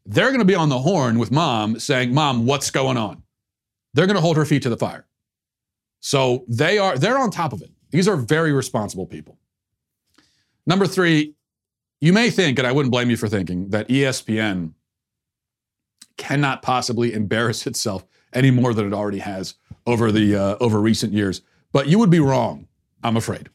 [0.07, 3.21] they're going to be on the horn with mom saying, Mom, what's going on?
[3.93, 5.05] They're going to hold her feet to the fire.
[5.99, 7.69] So they are they're on top of it.
[7.91, 9.37] These are very responsible people.
[10.65, 11.35] Number three,
[12.01, 14.73] you may think, and I wouldn't blame you for thinking, that ESPN
[16.17, 19.53] cannot possibly embarrass itself any more than it already has
[19.85, 21.43] over the uh, over recent years.
[21.71, 22.67] But you would be wrong,
[23.05, 23.49] I'm afraid.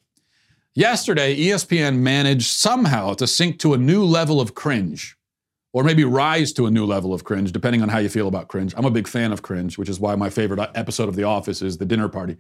[0.75, 5.17] Yesterday, ESPN managed somehow to sink to a new level of cringe
[5.73, 8.49] or maybe rise to a new level of cringe, depending on how you feel about
[8.49, 8.75] cringe.
[8.77, 11.63] I'm a big fan of cringe, which is why my favorite episode of The Office
[11.63, 12.37] is the dinner party.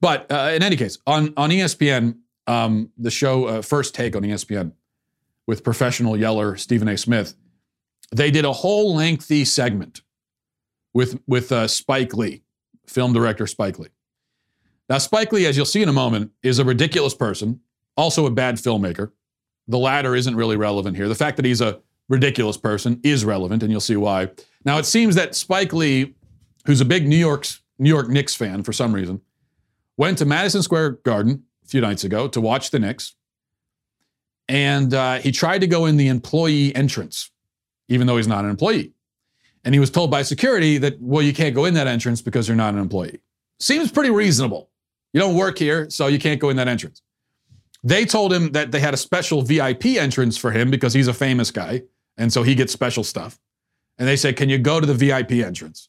[0.00, 4.22] But uh, in any case, on on ESPN, um, the show uh, First Take on
[4.22, 4.72] ESPN
[5.46, 6.96] with professional yeller Stephen A.
[6.96, 7.34] Smith,
[8.14, 10.00] they did a whole lengthy segment
[10.94, 12.42] with with uh, Spike Lee,
[12.86, 13.88] film director Spike Lee.
[14.90, 17.60] Now, Spike Lee, as you'll see in a moment, is a ridiculous person,
[17.96, 19.12] also a bad filmmaker.
[19.68, 21.06] The latter isn't really relevant here.
[21.06, 24.30] The fact that he's a ridiculous person is relevant, and you'll see why.
[24.64, 26.16] Now, it seems that Spike Lee,
[26.66, 29.20] who's a big New York's New York Knicks fan for some reason,
[29.96, 33.14] went to Madison Square Garden a few nights ago to watch the Knicks,
[34.48, 37.30] and uh, he tried to go in the employee entrance,
[37.88, 38.92] even though he's not an employee.
[39.64, 42.48] And he was told by security that, well, you can't go in that entrance because
[42.48, 43.20] you're not an employee.
[43.60, 44.69] Seems pretty reasonable.
[45.12, 47.02] You don't work here, so you can't go in that entrance.
[47.82, 51.14] They told him that they had a special VIP entrance for him because he's a
[51.14, 51.82] famous guy
[52.20, 53.38] and so he gets special stuff.
[53.98, 55.88] And they said, "Can you go to the VIP entrance?"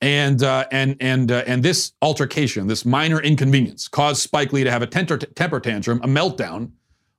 [0.00, 4.70] And uh, and and uh, and this altercation, this minor inconvenience, caused Spike Lee to
[4.70, 6.70] have a temper, temper tantrum, a meltdown,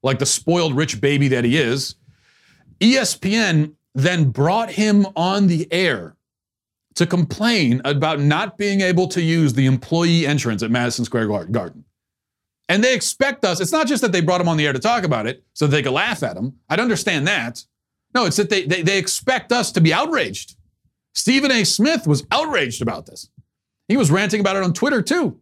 [0.04, 1.96] like the spoiled rich baby that he is.
[2.80, 6.16] ESPN then brought him on the air
[6.98, 11.86] to complain about not being able to use the employee entrance at Madison Square Garden.
[12.70, 14.80] And they expect us, it's not just that they brought him on the air to
[14.80, 16.56] talk about it so they could laugh at him.
[16.70, 17.64] I'd understand that.
[18.16, 20.56] No, it's that they, they, they expect us to be outraged.
[21.14, 21.64] Stephen A.
[21.64, 23.30] Smith was outraged about this.
[23.88, 25.40] He was ranting about it on Twitter too.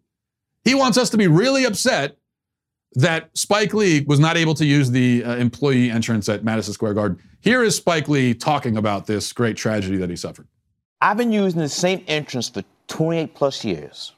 [0.66, 2.18] He wants us to be really upset
[2.96, 6.96] that Spike Lee was not able to use the uh, employee entrance at Madison Square
[6.96, 7.18] Garden.
[7.40, 10.48] Here is Spike Lee talking about this great tragedy that he suffered.
[11.02, 14.14] I've been using the same entrance for 28 plus years.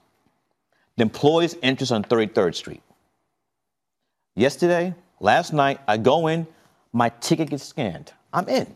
[0.95, 2.81] The employee's entrance on 33rd Street.
[4.35, 6.47] Yesterday, last night, I go in,
[6.93, 8.13] my ticket gets scanned.
[8.33, 8.75] I'm in.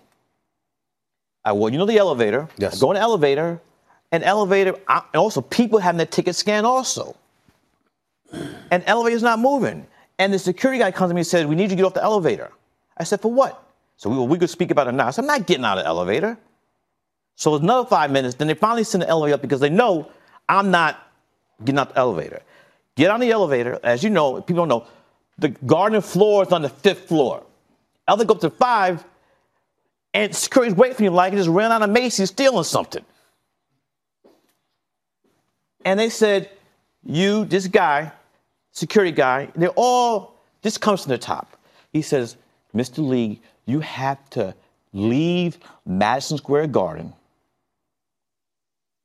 [1.43, 2.47] I well, you know the elevator.
[2.57, 2.77] Yes.
[2.77, 3.59] I go in the elevator,
[4.11, 4.75] and elevator.
[4.87, 7.15] I, and also, people having their ticket scanned also.
[8.71, 9.85] And elevator's not moving.
[10.19, 11.93] And the security guy comes to me and says, "We need you to get off
[11.93, 12.51] the elevator."
[12.97, 13.63] I said, "For what?"
[13.97, 15.07] So we, well, we could speak about it now.
[15.07, 16.37] I said, "I'm not getting out of the elevator."
[17.41, 18.35] So it's another five minutes.
[18.35, 20.11] Then they finally send the elevator up because they know
[20.47, 21.11] I'm not
[21.65, 22.43] getting out the elevator.
[22.95, 23.79] Get on the elevator.
[23.81, 24.85] As you know, people don't know,
[25.39, 27.43] the garden floor is on the fifth floor.
[28.07, 29.03] Elevator go up to five
[30.13, 33.03] and security's waiting for you like he just ran out of Macy's stealing something.
[35.83, 36.47] And they said,
[37.03, 38.11] You, this guy,
[38.71, 39.49] security guy.
[39.55, 41.57] They're all, this comes from the top.
[41.91, 42.37] He says,
[42.75, 42.99] Mr.
[42.99, 44.53] Lee, you have to
[44.93, 47.15] leave Madison Square Garden.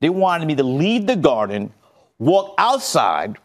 [0.00, 1.72] They wanted me to leave the garden,
[2.18, 3.38] walk outside,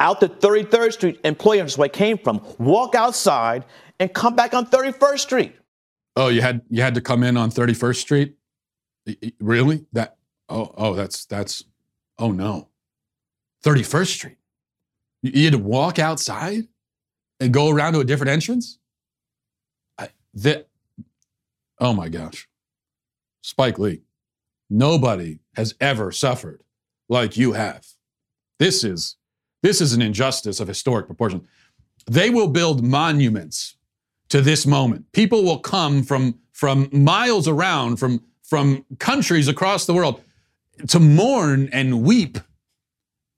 [0.00, 3.64] out to 33rd Street, employee, that's where I came from, walk outside
[4.00, 5.54] and come back on 31st Street.
[6.16, 8.36] Oh, you had you had to come in on 31st Street?
[9.40, 9.84] Really?
[9.92, 10.16] That
[10.48, 11.64] oh oh that's that's
[12.18, 12.68] oh no.
[13.64, 14.36] 31st Street.
[15.22, 16.68] You had to walk outside
[17.40, 18.78] and go around to a different entrance?
[19.98, 20.68] I, that,
[21.80, 22.46] oh my gosh.
[23.42, 24.02] Spike Lee,
[24.70, 26.62] nobody has ever suffered
[27.08, 27.86] like you have.
[28.58, 29.16] This is
[29.62, 31.42] this is an injustice of historic proportions.
[32.06, 33.76] They will build monuments
[34.28, 35.10] to this moment.
[35.12, 40.22] People will come from from miles around, from from countries across the world
[40.88, 42.38] to mourn and weep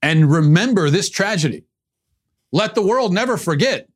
[0.03, 1.65] and remember this tragedy.
[2.53, 3.89] Let the world never forget,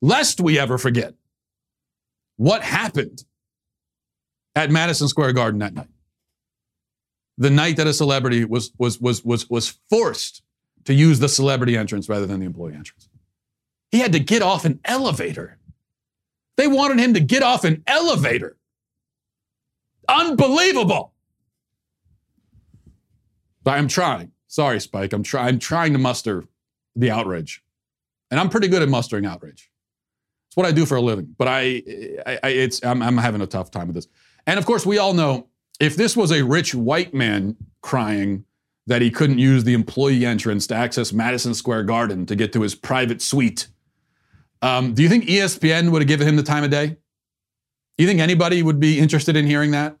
[0.00, 1.14] lest we ever forget,
[2.36, 3.24] what happened
[4.54, 5.88] at Madison Square Garden that night.
[7.38, 10.42] The night that a celebrity was, was, was, was, was forced
[10.84, 13.08] to use the celebrity entrance rather than the employee entrance.
[13.90, 15.58] He had to get off an elevator.
[16.56, 18.56] They wanted him to get off an elevator.
[20.08, 21.12] Unbelievable.
[23.62, 24.32] But I'm trying.
[24.48, 25.12] Sorry, Spike.
[25.12, 26.44] I'm, try- I'm trying to muster
[26.96, 27.62] the outrage.
[28.30, 29.70] And I'm pretty good at mustering outrage.
[30.48, 31.34] It's what I do for a living.
[31.38, 31.82] But I,
[32.26, 34.08] I, I it's I'm, I'm having a tough time with this.
[34.46, 35.48] And of course, we all know
[35.80, 38.44] if this was a rich white man crying
[38.86, 42.62] that he couldn't use the employee entrance to access Madison Square Garden to get to
[42.62, 43.68] his private suite,
[44.62, 46.86] um, do you think ESPN would have given him the time of day?
[46.86, 49.96] Do you think anybody would be interested in hearing that?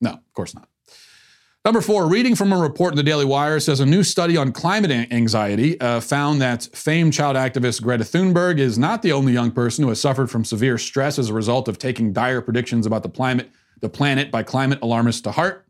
[0.00, 0.68] No, of course not.
[1.64, 4.52] Number four, reading from a report in the Daily Wire says a new study on
[4.52, 9.50] climate anxiety uh, found that famed child activist Greta Thunberg is not the only young
[9.50, 13.02] person who has suffered from severe stress as a result of taking dire predictions about
[13.02, 15.66] the planet, the planet by climate alarmists to heart.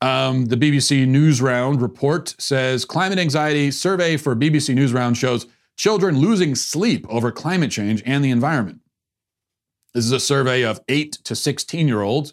[0.00, 6.54] Um, the BBC Newsround report says climate anxiety survey for BBC Newsround shows children losing
[6.54, 8.80] sleep over climate change and the environment.
[9.94, 12.32] This is a survey of 8 to 16 year olds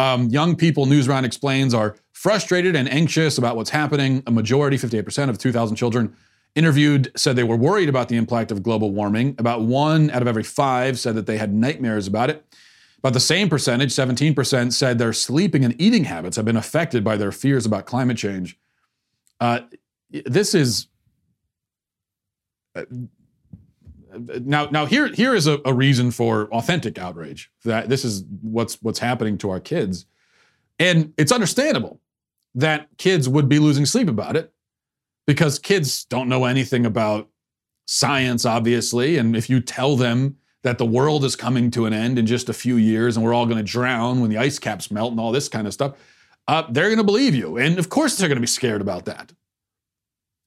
[0.00, 4.22] um, young people, Newsround explains, are frustrated and anxious about what's happening.
[4.26, 6.16] A majority, 58% of 2,000 children
[6.54, 9.34] interviewed, said they were worried about the impact of global warming.
[9.38, 12.44] About one out of every five said that they had nightmares about it.
[13.00, 17.16] About the same percentage, 17%, said their sleeping and eating habits have been affected by
[17.16, 18.58] their fears about climate change.
[19.40, 19.60] Uh,
[20.10, 20.88] this is
[22.74, 22.84] uh,
[24.42, 27.50] now now here here is a, a, reason for authentic outrage.
[27.64, 30.04] That this is what's what's happening to our kids.
[30.78, 32.00] And it's understandable
[32.54, 34.52] that kids would be losing sleep about it
[35.26, 37.28] because kids don't know anything about
[37.86, 39.16] science obviously.
[39.16, 42.48] And if you tell them that the world is coming to an end in just
[42.48, 45.20] a few years and we're all going to drown when the ice caps melt and
[45.20, 45.94] all this kind of stuff
[46.48, 49.04] uh, they're going to believe you and of course they're going to be scared about
[49.04, 49.32] that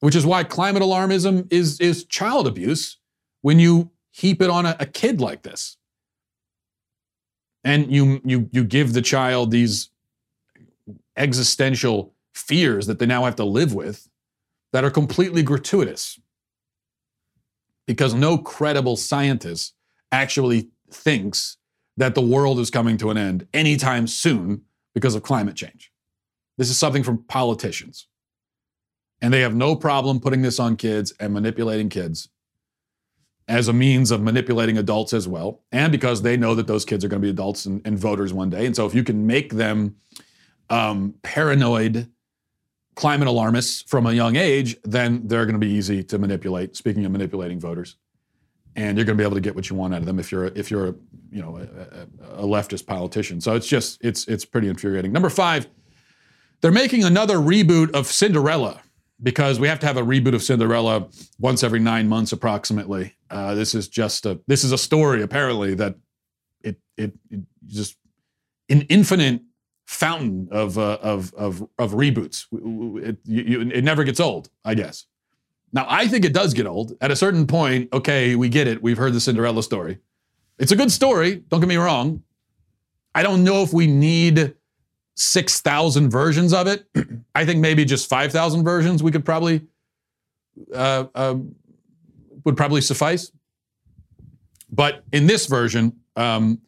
[0.00, 2.98] which is why climate alarmism is is child abuse
[3.40, 5.78] when you heap it on a, a kid like this.
[7.64, 9.88] And you you you give the child these
[11.16, 14.08] existential fears that they now have to live with
[14.72, 16.20] that are completely gratuitous.
[17.86, 19.74] Because no credible scientist
[20.14, 21.56] actually thinks
[21.96, 24.62] that the world is coming to an end anytime soon
[24.94, 25.92] because of climate change.
[26.56, 28.06] This is something from politicians.
[29.20, 32.28] And they have no problem putting this on kids and manipulating kids
[33.48, 37.04] as a means of manipulating adults as well, and because they know that those kids
[37.04, 38.64] are going to be adults and, and, voters one day.
[38.64, 39.96] And so, if you can make them
[40.70, 42.08] um, paranoid
[42.94, 46.74] climate alarmists from a young age, then they're going to be easy to manipulate.
[46.74, 47.96] Speaking of manipulating voters,
[48.76, 50.32] and you're going to be able to get what you want out of them if
[50.32, 50.94] you're if you're a,
[51.30, 53.40] you know a, a leftist politician.
[53.40, 55.12] So it's just it's it's pretty infuriating.
[55.12, 55.68] Number five,
[56.60, 58.82] they're making another reboot of Cinderella
[59.22, 61.08] because we have to have a reboot of Cinderella
[61.38, 63.14] once every nine months approximately.
[63.30, 65.96] Uh, this is just a this is a story apparently that
[66.62, 67.96] it it, it just
[68.68, 69.42] an infinite
[69.86, 72.46] fountain of uh, of of of reboots.
[73.02, 75.06] It, you, it never gets old, I guess.
[75.74, 77.92] Now I think it does get old at a certain point.
[77.92, 78.82] Okay, we get it.
[78.82, 79.98] We've heard the Cinderella story.
[80.56, 81.42] It's a good story.
[81.48, 82.22] Don't get me wrong.
[83.14, 84.54] I don't know if we need
[85.16, 86.86] 6,000 versions of it.
[87.34, 89.62] I think maybe just 5,000 versions we could probably,
[90.72, 91.36] uh, uh,
[92.44, 93.32] would probably suffice.
[94.70, 96.60] But in this version, um,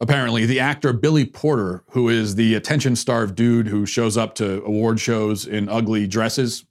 [0.00, 4.62] apparently, the actor Billy Porter, who is the attention starved dude who shows up to
[4.64, 6.64] award shows in ugly dresses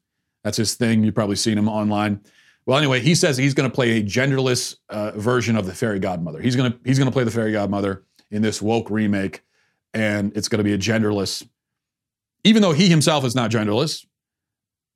[0.43, 1.03] That's his thing.
[1.03, 2.21] You've probably seen him online.
[2.65, 5.99] Well, anyway, he says he's going to play a genderless uh, version of the fairy
[5.99, 6.39] godmother.
[6.41, 9.41] He's going to he's going to play the fairy godmother in this woke remake,
[9.93, 11.47] and it's going to be a genderless.
[12.43, 14.05] Even though he himself is not genderless,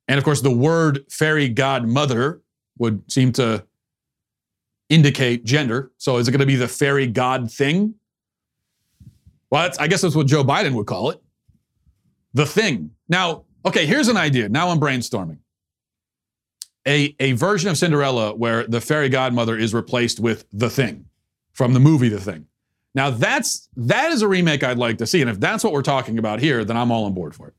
[0.08, 2.42] and of course the word fairy godmother
[2.78, 3.64] would seem to
[4.88, 5.90] indicate gender.
[5.98, 7.94] So is it going to be the fairy god thing?
[9.50, 11.20] Well, I guess that's what Joe Biden would call it.
[12.34, 12.90] The thing.
[13.08, 14.48] Now, okay, here's an idea.
[14.48, 15.38] Now I'm brainstorming.
[16.86, 21.06] A, a version of Cinderella where the fairy godmother is replaced with the thing
[21.52, 22.46] from the movie The Thing.
[22.94, 25.20] Now that's that is a remake I'd like to see.
[25.20, 27.54] And if that's what we're talking about here, then I'm all on board for it.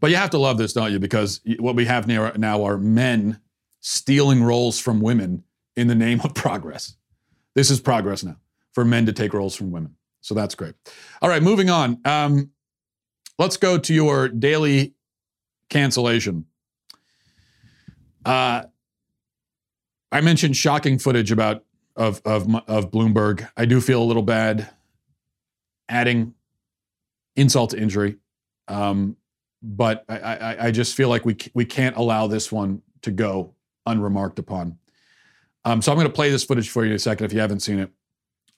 [0.00, 0.98] But you have to love this, don't you?
[0.98, 3.40] Because what we have now are men
[3.80, 5.44] stealing roles from women
[5.76, 6.96] in the name of progress.
[7.54, 8.36] This is progress now
[8.72, 9.96] for men to take roles from women.
[10.20, 10.74] So that's great.
[11.20, 12.00] All right, moving on.
[12.04, 12.50] Um,
[13.42, 14.94] let's go to your daily
[15.68, 16.46] cancellation.
[18.24, 18.62] Uh,
[20.12, 21.64] I mentioned shocking footage about
[21.96, 23.48] of of of Bloomberg.
[23.56, 24.70] I do feel a little bad
[25.88, 26.34] adding
[27.34, 28.16] insult to injury,
[28.68, 29.16] um,
[29.62, 33.54] but I, I, I just feel like we we can't allow this one to go
[33.86, 34.78] unremarked upon.
[35.64, 37.40] Um, so I'm going to play this footage for you in a second if you
[37.40, 37.90] haven't seen it.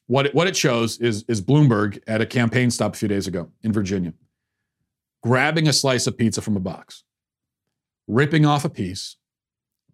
[0.07, 3.27] What it, what it shows is, is Bloomberg at a campaign stop a few days
[3.27, 4.13] ago in Virginia,
[5.25, 7.03] grabbing a slice of pizza from a box,
[8.07, 9.17] ripping off a piece,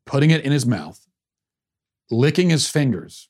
[0.04, 1.06] putting it in his mouth,
[2.10, 3.28] licking his fingers,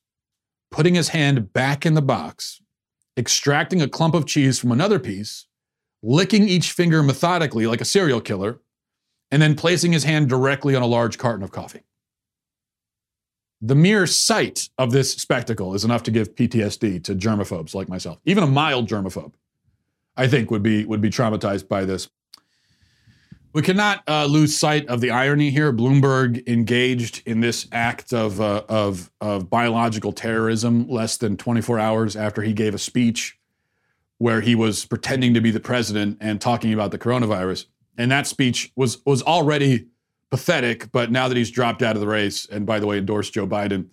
[0.71, 2.63] putting his hand back in the box,
[3.19, 5.47] extracting a clump of cheese from another piece,
[6.03, 8.61] licking each finger methodically like a serial killer,
[9.31, 11.83] and then placing his hand directly on a large carton of coffee.
[13.61, 18.19] The mere sight of this spectacle is enough to give PTSD to germaphobes like myself.
[18.25, 19.35] Even a mild germaphobe,
[20.21, 22.11] I think, would be would be traumatized by this.
[23.55, 25.73] We cannot uh, lose sight of the irony here.
[25.73, 32.17] Bloomberg engaged in this act of, uh, of, of biological terrorism less than 24 hours
[32.17, 33.39] after he gave a speech
[34.19, 37.65] where he was pretending to be the president and talking about the coronavirus.
[37.97, 39.87] And that speech was was already
[40.31, 40.93] pathetic.
[40.93, 43.47] But now that he's dropped out of the race, and by the way, endorsed Joe
[43.47, 43.89] Biden,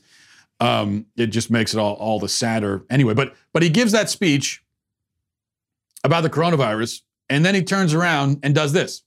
[0.59, 2.83] um, it just makes it all, all the sadder.
[2.89, 4.61] Anyway, but but he gives that speech
[6.03, 9.03] about the coronavirus, and then he turns around and does this.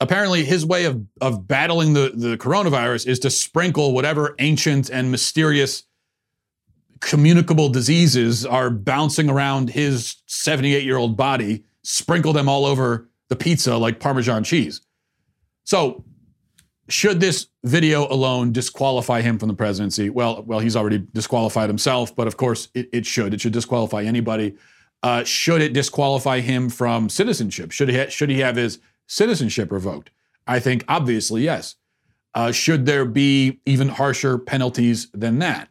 [0.00, 5.10] Apparently, his way of of battling the, the coronavirus is to sprinkle whatever ancient and
[5.10, 5.84] mysterious
[7.00, 13.36] communicable diseases are bouncing around his 78 year old body, sprinkle them all over the
[13.36, 14.80] pizza like Parmesan cheese.
[15.64, 16.04] So,
[16.88, 20.08] should this video alone disqualify him from the presidency?
[20.08, 23.34] Well, well, he's already disqualified himself, but of course it, it should.
[23.34, 24.54] It should disqualify anybody.
[25.06, 27.70] Uh, should it disqualify him from citizenship?
[27.70, 30.10] Should he ha- should he have his citizenship revoked?
[30.48, 31.76] I think obviously yes.
[32.34, 35.68] Uh, should there be even harsher penalties than that?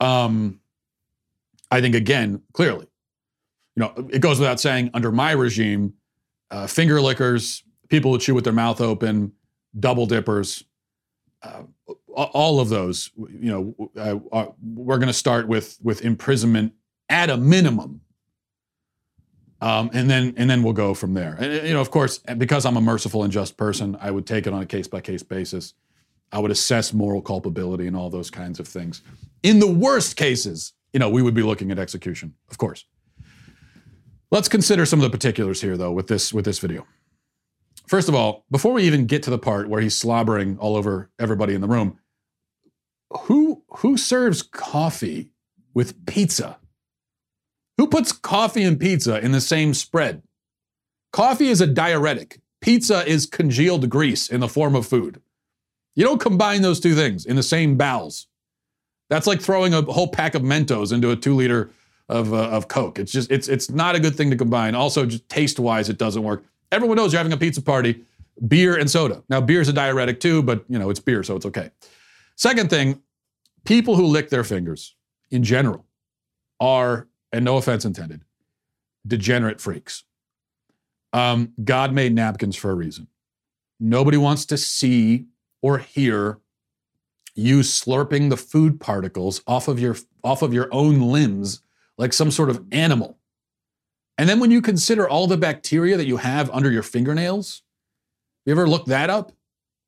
[0.00, 0.58] Um,
[1.70, 2.88] I think again, clearly,
[3.76, 4.90] you know, it goes without saying.
[4.92, 5.94] Under my regime,
[6.50, 9.30] uh, finger lickers, people who chew with their mouth open,
[9.78, 10.64] double dippers,
[11.44, 11.62] uh,
[12.12, 13.90] all of those, you know,
[14.32, 16.72] uh, we're going to start with with imprisonment
[17.08, 18.00] at a minimum,
[19.64, 21.38] um, and then and then we'll go from there.
[21.40, 24.46] And you know, of course, because I'm a merciful and just person, I would take
[24.46, 25.72] it on a case by case basis.
[26.30, 29.00] I would assess moral culpability and all those kinds of things.
[29.42, 32.84] In the worst cases, you know, we would be looking at execution, of course.
[34.30, 36.86] Let's consider some of the particulars here, though, with this with this video.
[37.86, 41.10] First of all, before we even get to the part where he's slobbering all over
[41.18, 41.98] everybody in the room,
[43.22, 45.30] who who serves coffee
[45.72, 46.58] with pizza?
[47.78, 50.22] Who puts coffee and pizza in the same spread?
[51.12, 52.40] Coffee is a diuretic.
[52.60, 55.20] Pizza is congealed grease in the form of food.
[55.94, 58.26] You don't combine those two things in the same bowels.
[59.10, 61.70] That's like throwing a whole pack of Mentos into a two liter
[62.08, 62.98] of, uh, of Coke.
[62.98, 64.74] It's just it's it's not a good thing to combine.
[64.74, 66.44] Also, just taste wise, it doesn't work.
[66.72, 68.00] Everyone knows you're having a pizza party,
[68.48, 69.22] beer and soda.
[69.28, 71.70] Now, beer is a diuretic too, but you know, it's beer, so it's okay.
[72.36, 73.02] Second thing,
[73.64, 74.96] people who lick their fingers
[75.30, 75.84] in general
[76.60, 78.22] are, and no offense intended,
[79.06, 80.04] degenerate freaks.
[81.12, 83.08] Um, God made napkins for a reason.
[83.80, 85.26] Nobody wants to see
[85.60, 86.38] or hear
[87.34, 91.60] you slurping the food particles off of your off of your own limbs
[91.98, 93.18] like some sort of animal.
[94.16, 97.62] And then when you consider all the bacteria that you have under your fingernails,
[98.46, 99.32] you ever look that up?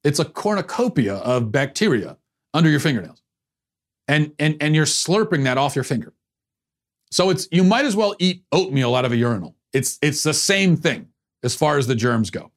[0.02, 2.16] It's a cornucopia of bacteria
[2.52, 3.22] under your fingernails.
[4.08, 6.12] And, and, and you're slurping that off your finger.
[7.10, 9.54] So it's you might as well eat oatmeal out of a urinal.
[9.72, 11.08] It's it's the same thing
[11.42, 12.50] as far as the germs go.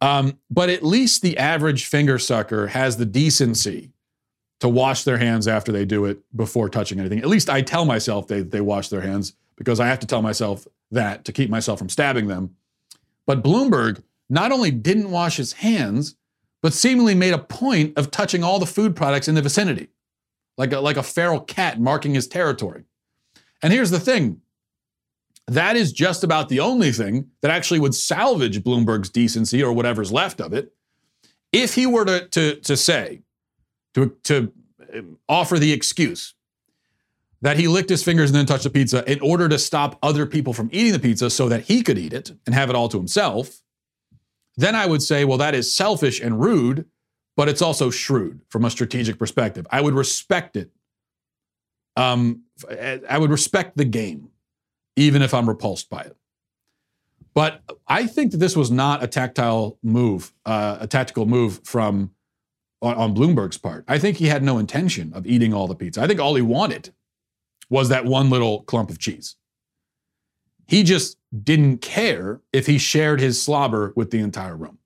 [0.00, 3.92] Um, but at least the average finger sucker has the decency
[4.60, 7.18] to wash their hands after they do it before touching anything.
[7.18, 10.22] At least I tell myself they, they wash their hands because I have to tell
[10.22, 12.56] myself that to keep myself from stabbing them.
[13.26, 16.16] But Bloomberg not only didn't wash his hands,
[16.62, 19.88] but seemingly made a point of touching all the food products in the vicinity,
[20.56, 22.84] like a, like a feral cat marking his territory.
[23.62, 24.40] And here's the thing
[25.46, 30.10] that is just about the only thing that actually would salvage Bloomberg's decency or whatever's
[30.10, 30.72] left of it.
[31.52, 33.22] If he were to, to, to say,
[33.94, 34.52] to, to
[35.28, 36.34] offer the excuse
[37.42, 40.24] that he licked his fingers and then touched the pizza in order to stop other
[40.24, 42.88] people from eating the pizza so that he could eat it and have it all
[42.88, 43.60] to himself,
[44.56, 46.86] then I would say, well, that is selfish and rude,
[47.36, 49.66] but it's also shrewd from a strategic perspective.
[49.70, 50.70] I would respect it.
[51.96, 52.43] Um,
[53.08, 54.30] I would respect the game,
[54.96, 56.16] even if I'm repulsed by it.
[57.34, 62.12] But I think that this was not a tactile move, uh, a tactical move from
[62.80, 63.84] on, on Bloomberg's part.
[63.88, 66.00] I think he had no intention of eating all the pizza.
[66.00, 66.94] I think all he wanted
[67.68, 69.36] was that one little clump of cheese.
[70.66, 74.78] He just didn't care if he shared his slobber with the entire room.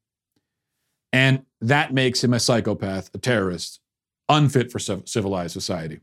[1.12, 3.80] And that makes him a psychopath, a terrorist,
[4.28, 6.00] unfit for civilized society.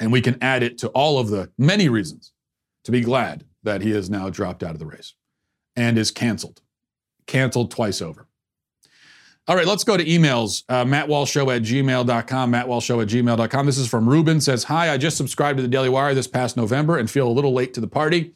[0.00, 2.32] And we can add it to all of the many reasons
[2.84, 5.14] to be glad that he has now dropped out of the race
[5.76, 6.60] and is canceled.
[7.26, 8.26] Canceled twice over.
[9.48, 10.62] All right, let's go to emails.
[10.68, 12.52] Uh, MattWalshShow at gmail.com.
[12.52, 13.66] MattWalshShow at gmail.com.
[13.66, 14.40] This is from Ruben.
[14.42, 17.32] Says, Hi, I just subscribed to the Daily Wire this past November and feel a
[17.32, 18.34] little late to the party.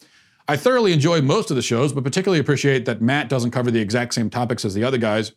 [0.48, 3.80] I thoroughly enjoy most of the shows, but particularly appreciate that Matt doesn't cover the
[3.80, 5.32] exact same topics as the other guys.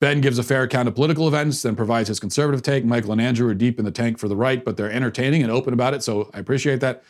[0.00, 2.84] Ben gives a fair account of political events, then provides his conservative take.
[2.84, 5.52] Michael and Andrew are deep in the tank for the right, but they're entertaining and
[5.52, 7.02] open about it, so I appreciate that.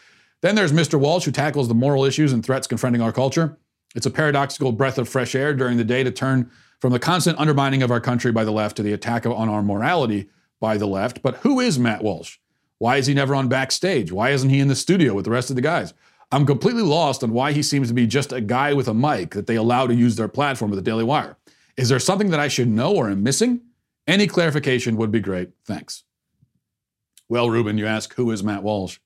[0.42, 0.98] Then there's Mr.
[0.98, 3.58] Walsh, who tackles the moral issues and threats confronting our culture.
[3.94, 7.38] It's a paradoxical breath of fresh air during the day to turn from the constant
[7.38, 10.28] undermining of our country by the left to the attack on our morality
[10.60, 11.22] by the left.
[11.22, 12.38] But who is Matt Walsh?
[12.78, 14.12] Why is he never on backstage?
[14.12, 15.94] Why isn't he in the studio with the rest of the guys?
[16.30, 19.30] I'm completely lost on why he seems to be just a guy with a mic
[19.30, 21.36] that they allow to use their platform at the Daily Wire.
[21.76, 23.60] Is there something that I should know or am missing?
[24.06, 25.50] Any clarification would be great.
[25.66, 26.04] Thanks.
[27.28, 28.98] Well, Ruben, you ask, who is Matt Walsh?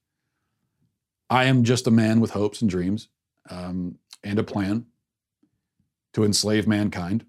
[1.31, 3.09] I am just a man with hopes and dreams
[3.49, 4.87] um, and a plan
[6.15, 7.25] to enslave mankind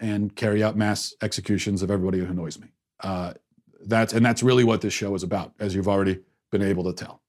[0.00, 2.68] and carry out mass executions of everybody who annoys me.
[3.00, 3.34] Uh,
[3.86, 6.92] that's and that's really what this show is about, as you've already been able to
[6.92, 7.22] tell.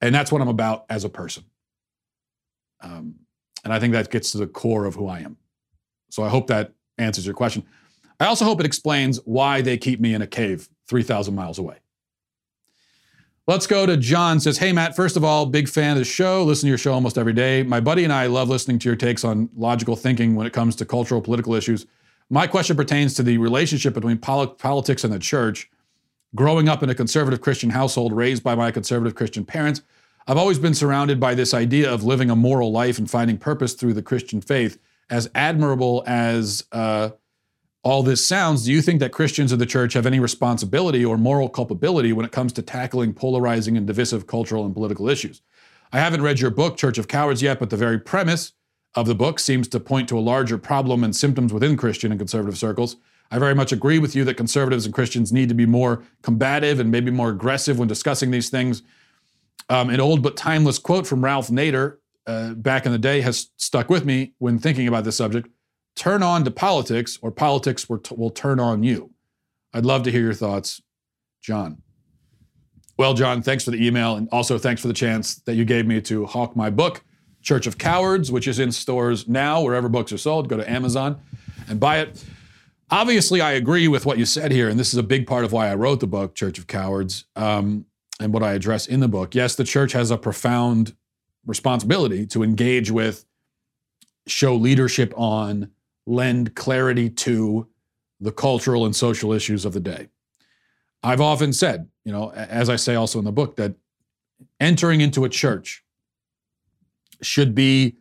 [0.00, 1.44] And that's what I'm about as a person.
[2.80, 3.16] Um,
[3.64, 5.36] and I think that gets to the core of who I am.
[6.10, 7.64] So I hope that answers your question.
[8.20, 11.76] I also hope it explains why they keep me in a cave 3,000 miles away.
[13.46, 16.44] Let's go to John says, Hey, Matt, first of all, big fan of the show.
[16.44, 17.62] Listen to your show almost every day.
[17.62, 20.76] My buddy and I love listening to your takes on logical thinking when it comes
[20.76, 21.86] to cultural, political issues.
[22.28, 25.70] My question pertains to the relationship between politics and the church.
[26.34, 29.80] Growing up in a conservative Christian household raised by my conservative Christian parents,
[30.26, 33.72] I've always been surrounded by this idea of living a moral life and finding purpose
[33.72, 34.78] through the Christian faith.
[35.10, 37.10] As admirable as uh,
[37.82, 41.16] all this sounds, do you think that Christians of the church have any responsibility or
[41.16, 45.40] moral culpability when it comes to tackling polarizing and divisive cultural and political issues?
[45.92, 48.52] I haven't read your book, Church of Cowards, yet, but the very premise
[48.94, 52.20] of the book seems to point to a larger problem and symptoms within Christian and
[52.20, 52.96] conservative circles.
[53.30, 56.80] I very much agree with you that conservatives and Christians need to be more combative
[56.80, 58.82] and maybe more aggressive when discussing these things.
[59.68, 61.98] Um, an old but timeless quote from Ralph Nader
[62.28, 65.48] uh, back in the day has stuck with me when thinking about this subject
[65.96, 69.10] turn on to politics, or politics will, t- will turn on you.
[69.74, 70.80] I'd love to hear your thoughts,
[71.42, 71.82] John.
[72.96, 75.86] Well, John, thanks for the email, and also thanks for the chance that you gave
[75.86, 77.02] me to hawk my book,
[77.42, 80.48] Church of Cowards, which is in stores now, wherever books are sold.
[80.48, 81.20] Go to Amazon
[81.68, 82.24] and buy it.
[82.90, 85.52] Obviously, I agree with what you said here, and this is a big part of
[85.52, 87.86] why I wrote the book, Church of Cowards, um,
[88.20, 89.34] and what I address in the book.
[89.34, 90.94] Yes, the church has a profound
[91.46, 93.24] responsibility to engage with,
[94.26, 95.70] show leadership on,
[96.06, 97.66] lend clarity to
[98.20, 100.08] the cultural and social issues of the day.
[101.02, 103.74] I've often said, you know, as I say also in the book, that
[104.60, 105.84] entering into a church
[107.22, 107.96] should be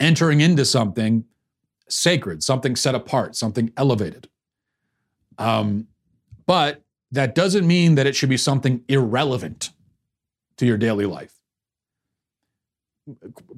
[0.00, 1.24] entering into something
[1.88, 4.28] sacred, something set apart, something elevated.
[5.38, 5.88] Um,
[6.46, 9.70] but that doesn't mean that it should be something irrelevant
[10.56, 11.34] to your daily life.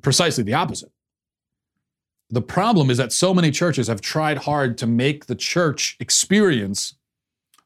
[0.02, 0.90] Precisely the opposite.
[2.30, 6.94] The problem is that so many churches have tried hard to make the church experience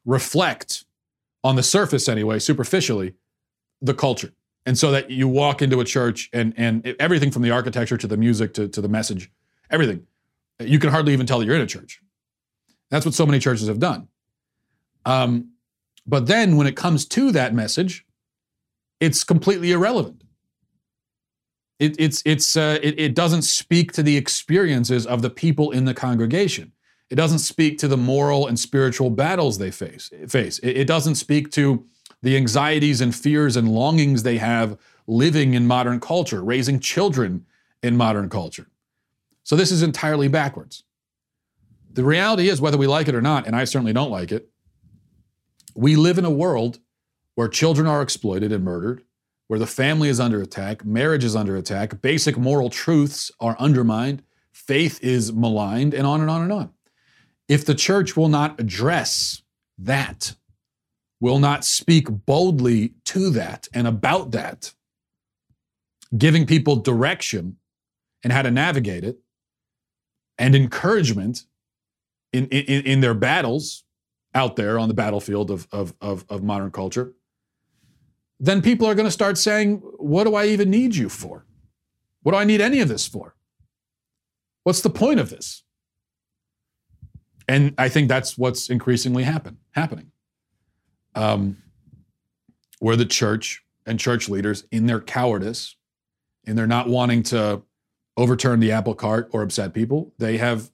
[0.05, 0.85] reflect,
[1.43, 3.13] on the surface anyway, superficially,
[3.81, 4.33] the culture.
[4.65, 8.07] And so that you walk into a church and, and everything from the architecture to
[8.07, 9.31] the music to, to the message,
[9.69, 10.05] everything
[10.59, 12.01] You can hardly even tell that you're in a church.
[12.91, 14.09] That's what so many churches have done.
[15.05, 15.51] Um,
[16.05, 18.05] but then when it comes to that message,
[18.99, 20.23] it's completely irrelevant.
[21.79, 25.85] It, it's, it's, uh, it, it doesn't speak to the experiences of the people in
[25.85, 26.73] the congregation.
[27.09, 30.11] It doesn't speak to the moral and spiritual battles they face.
[30.27, 30.59] face.
[30.59, 31.85] It, it doesn't speak to
[32.21, 34.77] the anxieties and fears and longings they have
[35.07, 37.45] living in modern culture, raising children
[37.81, 38.67] in modern culture.
[39.43, 40.83] So this is entirely backwards.
[41.91, 44.49] The reality is, whether we like it or not, and I certainly don't like it,
[45.75, 46.79] we live in a world
[47.35, 49.01] where children are exploited and murdered,
[49.49, 54.21] where the family is under attack, marriage is under attack, basic moral truths are undermined,
[54.53, 56.69] faith is maligned, and on and on and on.
[57.47, 59.41] If the church will not address
[59.79, 60.35] that,
[61.19, 64.71] will not speak boldly to that and about that,
[66.15, 67.57] giving people direction
[68.23, 69.17] and how to navigate it,
[70.37, 71.45] and encouragement
[72.33, 73.83] in, in, in their battles
[74.35, 77.15] out there on the battlefield of, of, of, of modern culture,
[78.39, 81.45] then people are going to start saying, What do I even need you for?
[82.21, 83.35] What do I need any of this for?
[84.63, 85.63] What's the point of this?
[87.47, 90.11] And I think that's what's increasingly happen, happening.
[91.15, 91.57] Um,
[92.79, 95.75] where the church and church leaders, in their cowardice,
[96.45, 97.63] in their not wanting to
[98.15, 100.71] overturn the apple cart or upset people, they have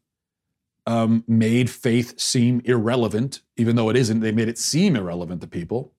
[0.85, 4.19] um, made faith seem irrelevant, even though it isn't.
[4.19, 5.93] They made it seem irrelevant to people,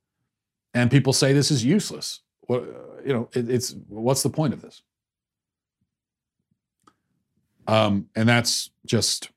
[0.76, 2.20] and people say this is useless.
[2.42, 2.62] What
[3.04, 4.82] you know, it, it's what's the point of this?
[7.66, 9.30] Um, and that's just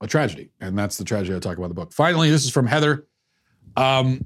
[0.00, 1.92] a tragedy, and that's the tragedy I talk about in the book.
[1.92, 3.06] Finally, this is from Heather.
[3.76, 4.24] Um,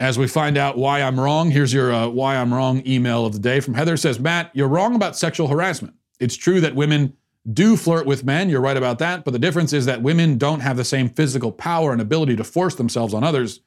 [0.00, 3.34] as we find out why I'm wrong, here's your uh, why I'm wrong email of
[3.34, 3.98] the day from Heather.
[3.98, 5.94] Says, Matt, you're wrong about sexual harassment.
[6.18, 7.12] It's true that women
[7.52, 8.48] do flirt with men.
[8.48, 9.24] You're right about that.
[9.24, 12.44] But the difference is that women don't have the same physical power and ability to
[12.44, 13.60] force themselves on others.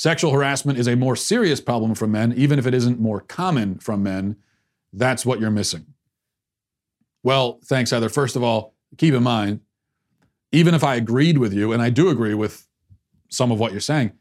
[0.00, 3.78] Sexual harassment is a more serious problem for men, even if it isn't more common
[3.78, 4.34] from men.
[4.94, 5.84] That's what you're missing.
[7.22, 8.08] Well, thanks, Heather.
[8.08, 9.60] First of all, keep in mind,
[10.52, 12.66] even if I agreed with you, and I do agree with
[13.28, 14.12] some of what you're saying,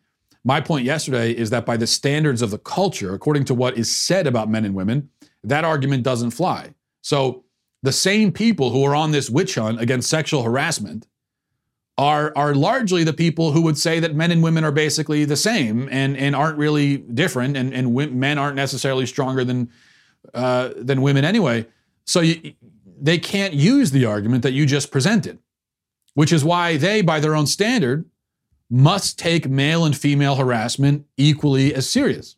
[0.43, 3.95] my point yesterday is that by the standards of the culture, according to what is
[3.95, 5.09] said about men and women,
[5.45, 6.73] that argument doesn't fly.
[7.03, 7.45] So
[7.84, 11.07] the same people who are on this witch hunt against sexual harassment
[12.00, 15.36] are, are largely the people who would say that men and women are basically the
[15.36, 19.70] same and, and aren't really different, and, and men aren't necessarily stronger than,
[20.34, 21.68] uh, than women anyway.
[22.06, 22.54] So you,
[23.02, 25.39] they can't use the argument that you just presented,
[26.14, 28.06] which is why they, by their own standard,
[28.70, 32.38] must take male and female harassment equally as serious.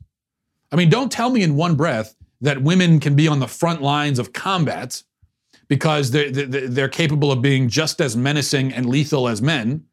[0.72, 3.84] I mean, don't tell me in one breath that women can be on the front
[3.84, 5.04] lines of combat
[5.72, 9.86] because they're, they're capable of being just as menacing and lethal as men.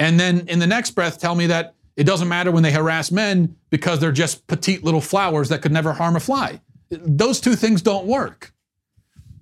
[0.00, 3.12] And then in the next breath, tell me that it doesn't matter when they harass
[3.12, 6.60] men because they're just petite little flowers that could never harm a fly.
[6.90, 8.52] Those two things don't work.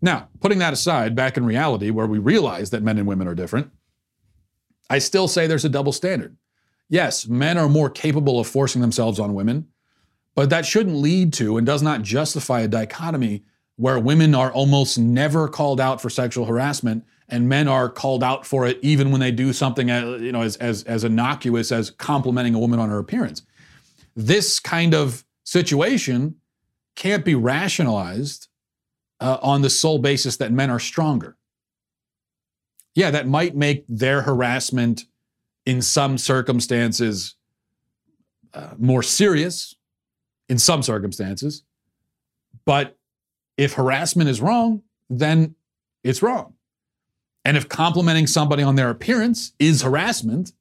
[0.03, 3.35] Now, putting that aside, back in reality, where we realize that men and women are
[3.35, 3.71] different,
[4.91, 6.37] I still say there's a double standard.
[6.91, 9.69] Yes, men are more capable of forcing themselves on women,
[10.35, 13.45] but that shouldn't lead to and does not justify a dichotomy
[13.79, 18.45] where women are almost never called out for sexual harassment and men are called out
[18.45, 21.91] for it even when they do something uh, you know as, as, as innocuous as
[21.91, 23.43] complimenting a woman on her appearance.
[24.17, 26.35] This kind of situation
[26.97, 28.49] can't be rationalized
[29.21, 31.37] uh, on the sole basis that men are stronger.
[32.97, 35.05] Yeah that might make their harassment
[35.65, 37.37] in some circumstances
[38.53, 39.77] uh, more serious
[40.49, 41.63] in some circumstances
[42.65, 42.98] but
[43.59, 45.55] if harassment is wrong, then
[46.03, 46.55] it's wrong.
[47.45, 50.53] And if complimenting somebody on their appearance is harassment,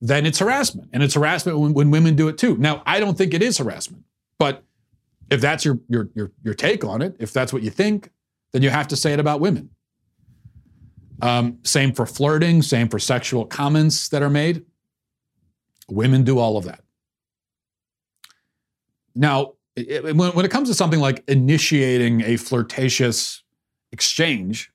[0.00, 0.88] then it's harassment.
[0.92, 2.56] And it's harassment when, when, women do it too.
[2.56, 4.04] Now, I don't think it is harassment,
[4.38, 4.62] but
[5.30, 8.10] if that's your, your, your, your take on it, if that's what you think,
[8.52, 9.70] then you have to say it about women.
[11.22, 14.64] Um, same for flirting, same for sexual comments that are made.
[15.88, 16.82] Women do all of that.
[19.14, 23.42] Now, it, when, when it comes to something like initiating a flirtatious
[23.92, 24.72] exchange,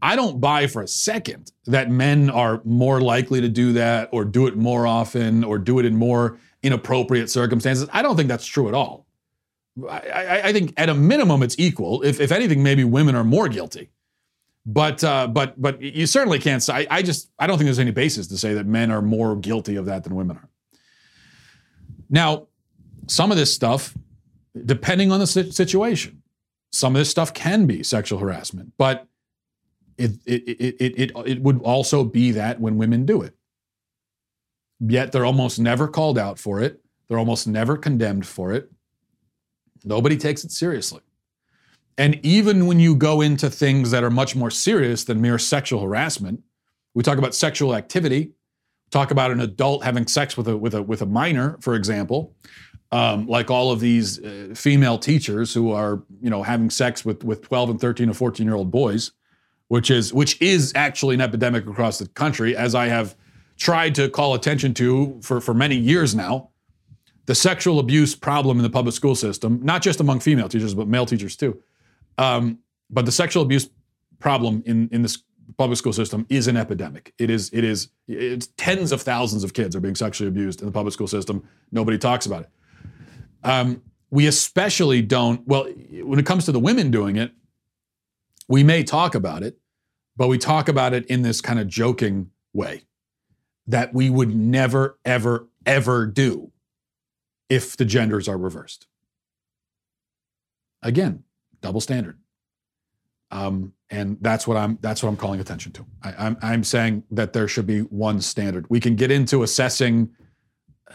[0.00, 4.24] I don't buy for a second that men are more likely to do that or
[4.24, 7.88] do it more often or do it in more inappropriate circumstances.
[7.92, 9.06] I don't think that's true at all.
[9.88, 12.02] I, I, I think at a minimum it's equal.
[12.02, 13.90] If, if anything, maybe women are more guilty.
[14.66, 16.72] But uh, but but you certainly can't say.
[16.72, 19.36] I, I just I don't think there's any basis to say that men are more
[19.36, 20.48] guilty of that than women are.
[22.08, 22.46] Now,
[23.06, 23.94] some of this stuff,
[24.64, 26.22] depending on the situation,
[26.72, 28.72] some of this stuff can be sexual harassment.
[28.78, 29.06] But
[29.96, 33.34] it, it, it, it, it, it would also be that when women do it.
[34.80, 36.80] Yet they're almost never called out for it.
[37.08, 38.70] They're almost never condemned for it.
[39.84, 41.00] Nobody takes it seriously.
[41.96, 45.80] And even when you go into things that are much more serious than mere sexual
[45.80, 46.42] harassment,
[46.94, 48.32] we talk about sexual activity,
[48.90, 52.34] talk about an adult having sex with a with a with a minor, for example,
[52.92, 57.24] um, like all of these uh, female teachers who are you know having sex with
[57.24, 59.12] with 12 and 13 or 14 year old boys,
[59.68, 63.16] which is which is actually an epidemic across the country, as I have
[63.56, 66.50] tried to call attention to for for many years now.
[67.26, 70.88] The sexual abuse problem in the public school system, not just among female teachers but
[70.88, 71.62] male teachers too
[72.18, 72.58] um,
[72.90, 73.68] but the sexual abuse
[74.18, 75.22] problem in, in this
[75.56, 77.12] public school system is an epidemic.
[77.18, 80.66] It is, it is, it's tens of thousands of kids are being sexually abused in
[80.66, 81.46] the public school system.
[81.70, 82.48] Nobody talks about it.
[83.44, 87.32] Um, we especially don't, well, when it comes to the women doing it,
[88.48, 89.58] we may talk about it,
[90.16, 92.84] but we talk about it in this kind of joking way
[93.66, 96.52] that we would never, ever, ever do
[97.48, 98.86] if the genders are reversed.
[100.82, 101.24] Again,
[101.60, 102.18] double standard.
[103.30, 105.86] Um, and that's what I'm that's what I'm calling attention to.
[106.02, 108.66] I, am I'm, I'm saying that there should be one standard.
[108.68, 110.10] We can get into assessing,
[110.90, 110.94] uh,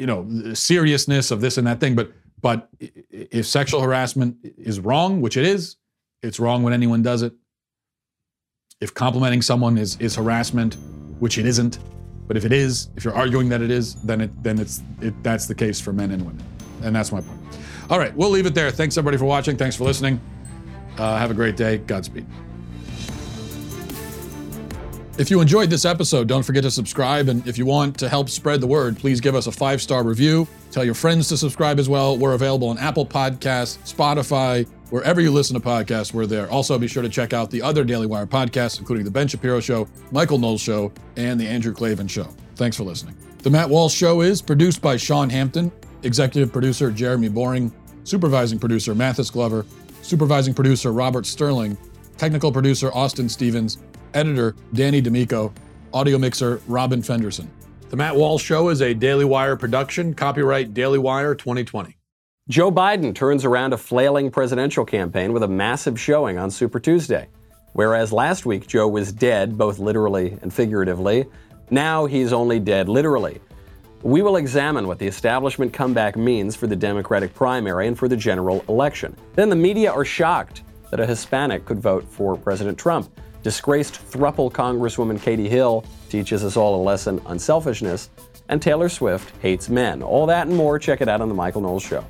[0.00, 2.70] you know, the seriousness of this and that thing, but but
[3.10, 5.76] if sexual harassment is wrong, which it is,
[6.22, 7.34] it's wrong when anyone does it.
[8.80, 10.78] If complimenting someone is is harassment,
[11.18, 11.80] which it isn't,
[12.26, 15.22] but if it is, if you're arguing that it is, then it then it's it,
[15.22, 16.46] that's the case for men and women,
[16.82, 17.38] and that's my point.
[17.90, 18.70] All right, we'll leave it there.
[18.70, 19.58] Thanks everybody for watching.
[19.58, 20.18] Thanks for listening.
[20.96, 21.76] Uh, have a great day.
[21.76, 22.24] Godspeed.
[25.20, 27.28] If you enjoyed this episode, don't forget to subscribe.
[27.28, 30.02] And if you want to help spread the word, please give us a five star
[30.02, 30.48] review.
[30.70, 32.16] Tell your friends to subscribe as well.
[32.16, 36.50] We're available on Apple Podcasts, Spotify, wherever you listen to podcasts, we're there.
[36.50, 39.60] Also, be sure to check out the other Daily Wire podcasts, including The Ben Shapiro
[39.60, 42.34] Show, Michael Knowles Show, and The Andrew Klavan Show.
[42.56, 43.14] Thanks for listening.
[43.42, 45.70] The Matt Walsh Show is produced by Sean Hampton,
[46.02, 47.70] executive producer Jeremy Boring,
[48.04, 49.66] supervising producer Mathis Glover,
[50.00, 51.76] supervising producer Robert Sterling,
[52.16, 53.76] technical producer Austin Stevens,
[54.14, 55.52] editor Danny D'Amico,
[55.92, 57.50] audio mixer Robin Fenderson.
[57.90, 61.96] The Matt Walsh Show is a Daily Wire production, copyright Daily Wire 2020.
[62.48, 67.28] Joe Biden turns around a flailing presidential campaign with a massive showing on Super Tuesday.
[67.72, 71.26] Whereas last week Joe was dead, both literally and figuratively,
[71.70, 73.40] now he's only dead literally.
[74.02, 78.16] We will examine what the establishment comeback means for the Democratic primary and for the
[78.16, 79.14] general election.
[79.34, 83.10] Then the media are shocked that a Hispanic could vote for President Trump.
[83.42, 88.10] Disgraced thruple Congresswoman Katie Hill teaches us all a lesson on selfishness,
[88.50, 90.02] and Taylor Swift hates men.
[90.02, 92.04] All that and more, check it out on The Michael Knowles Show.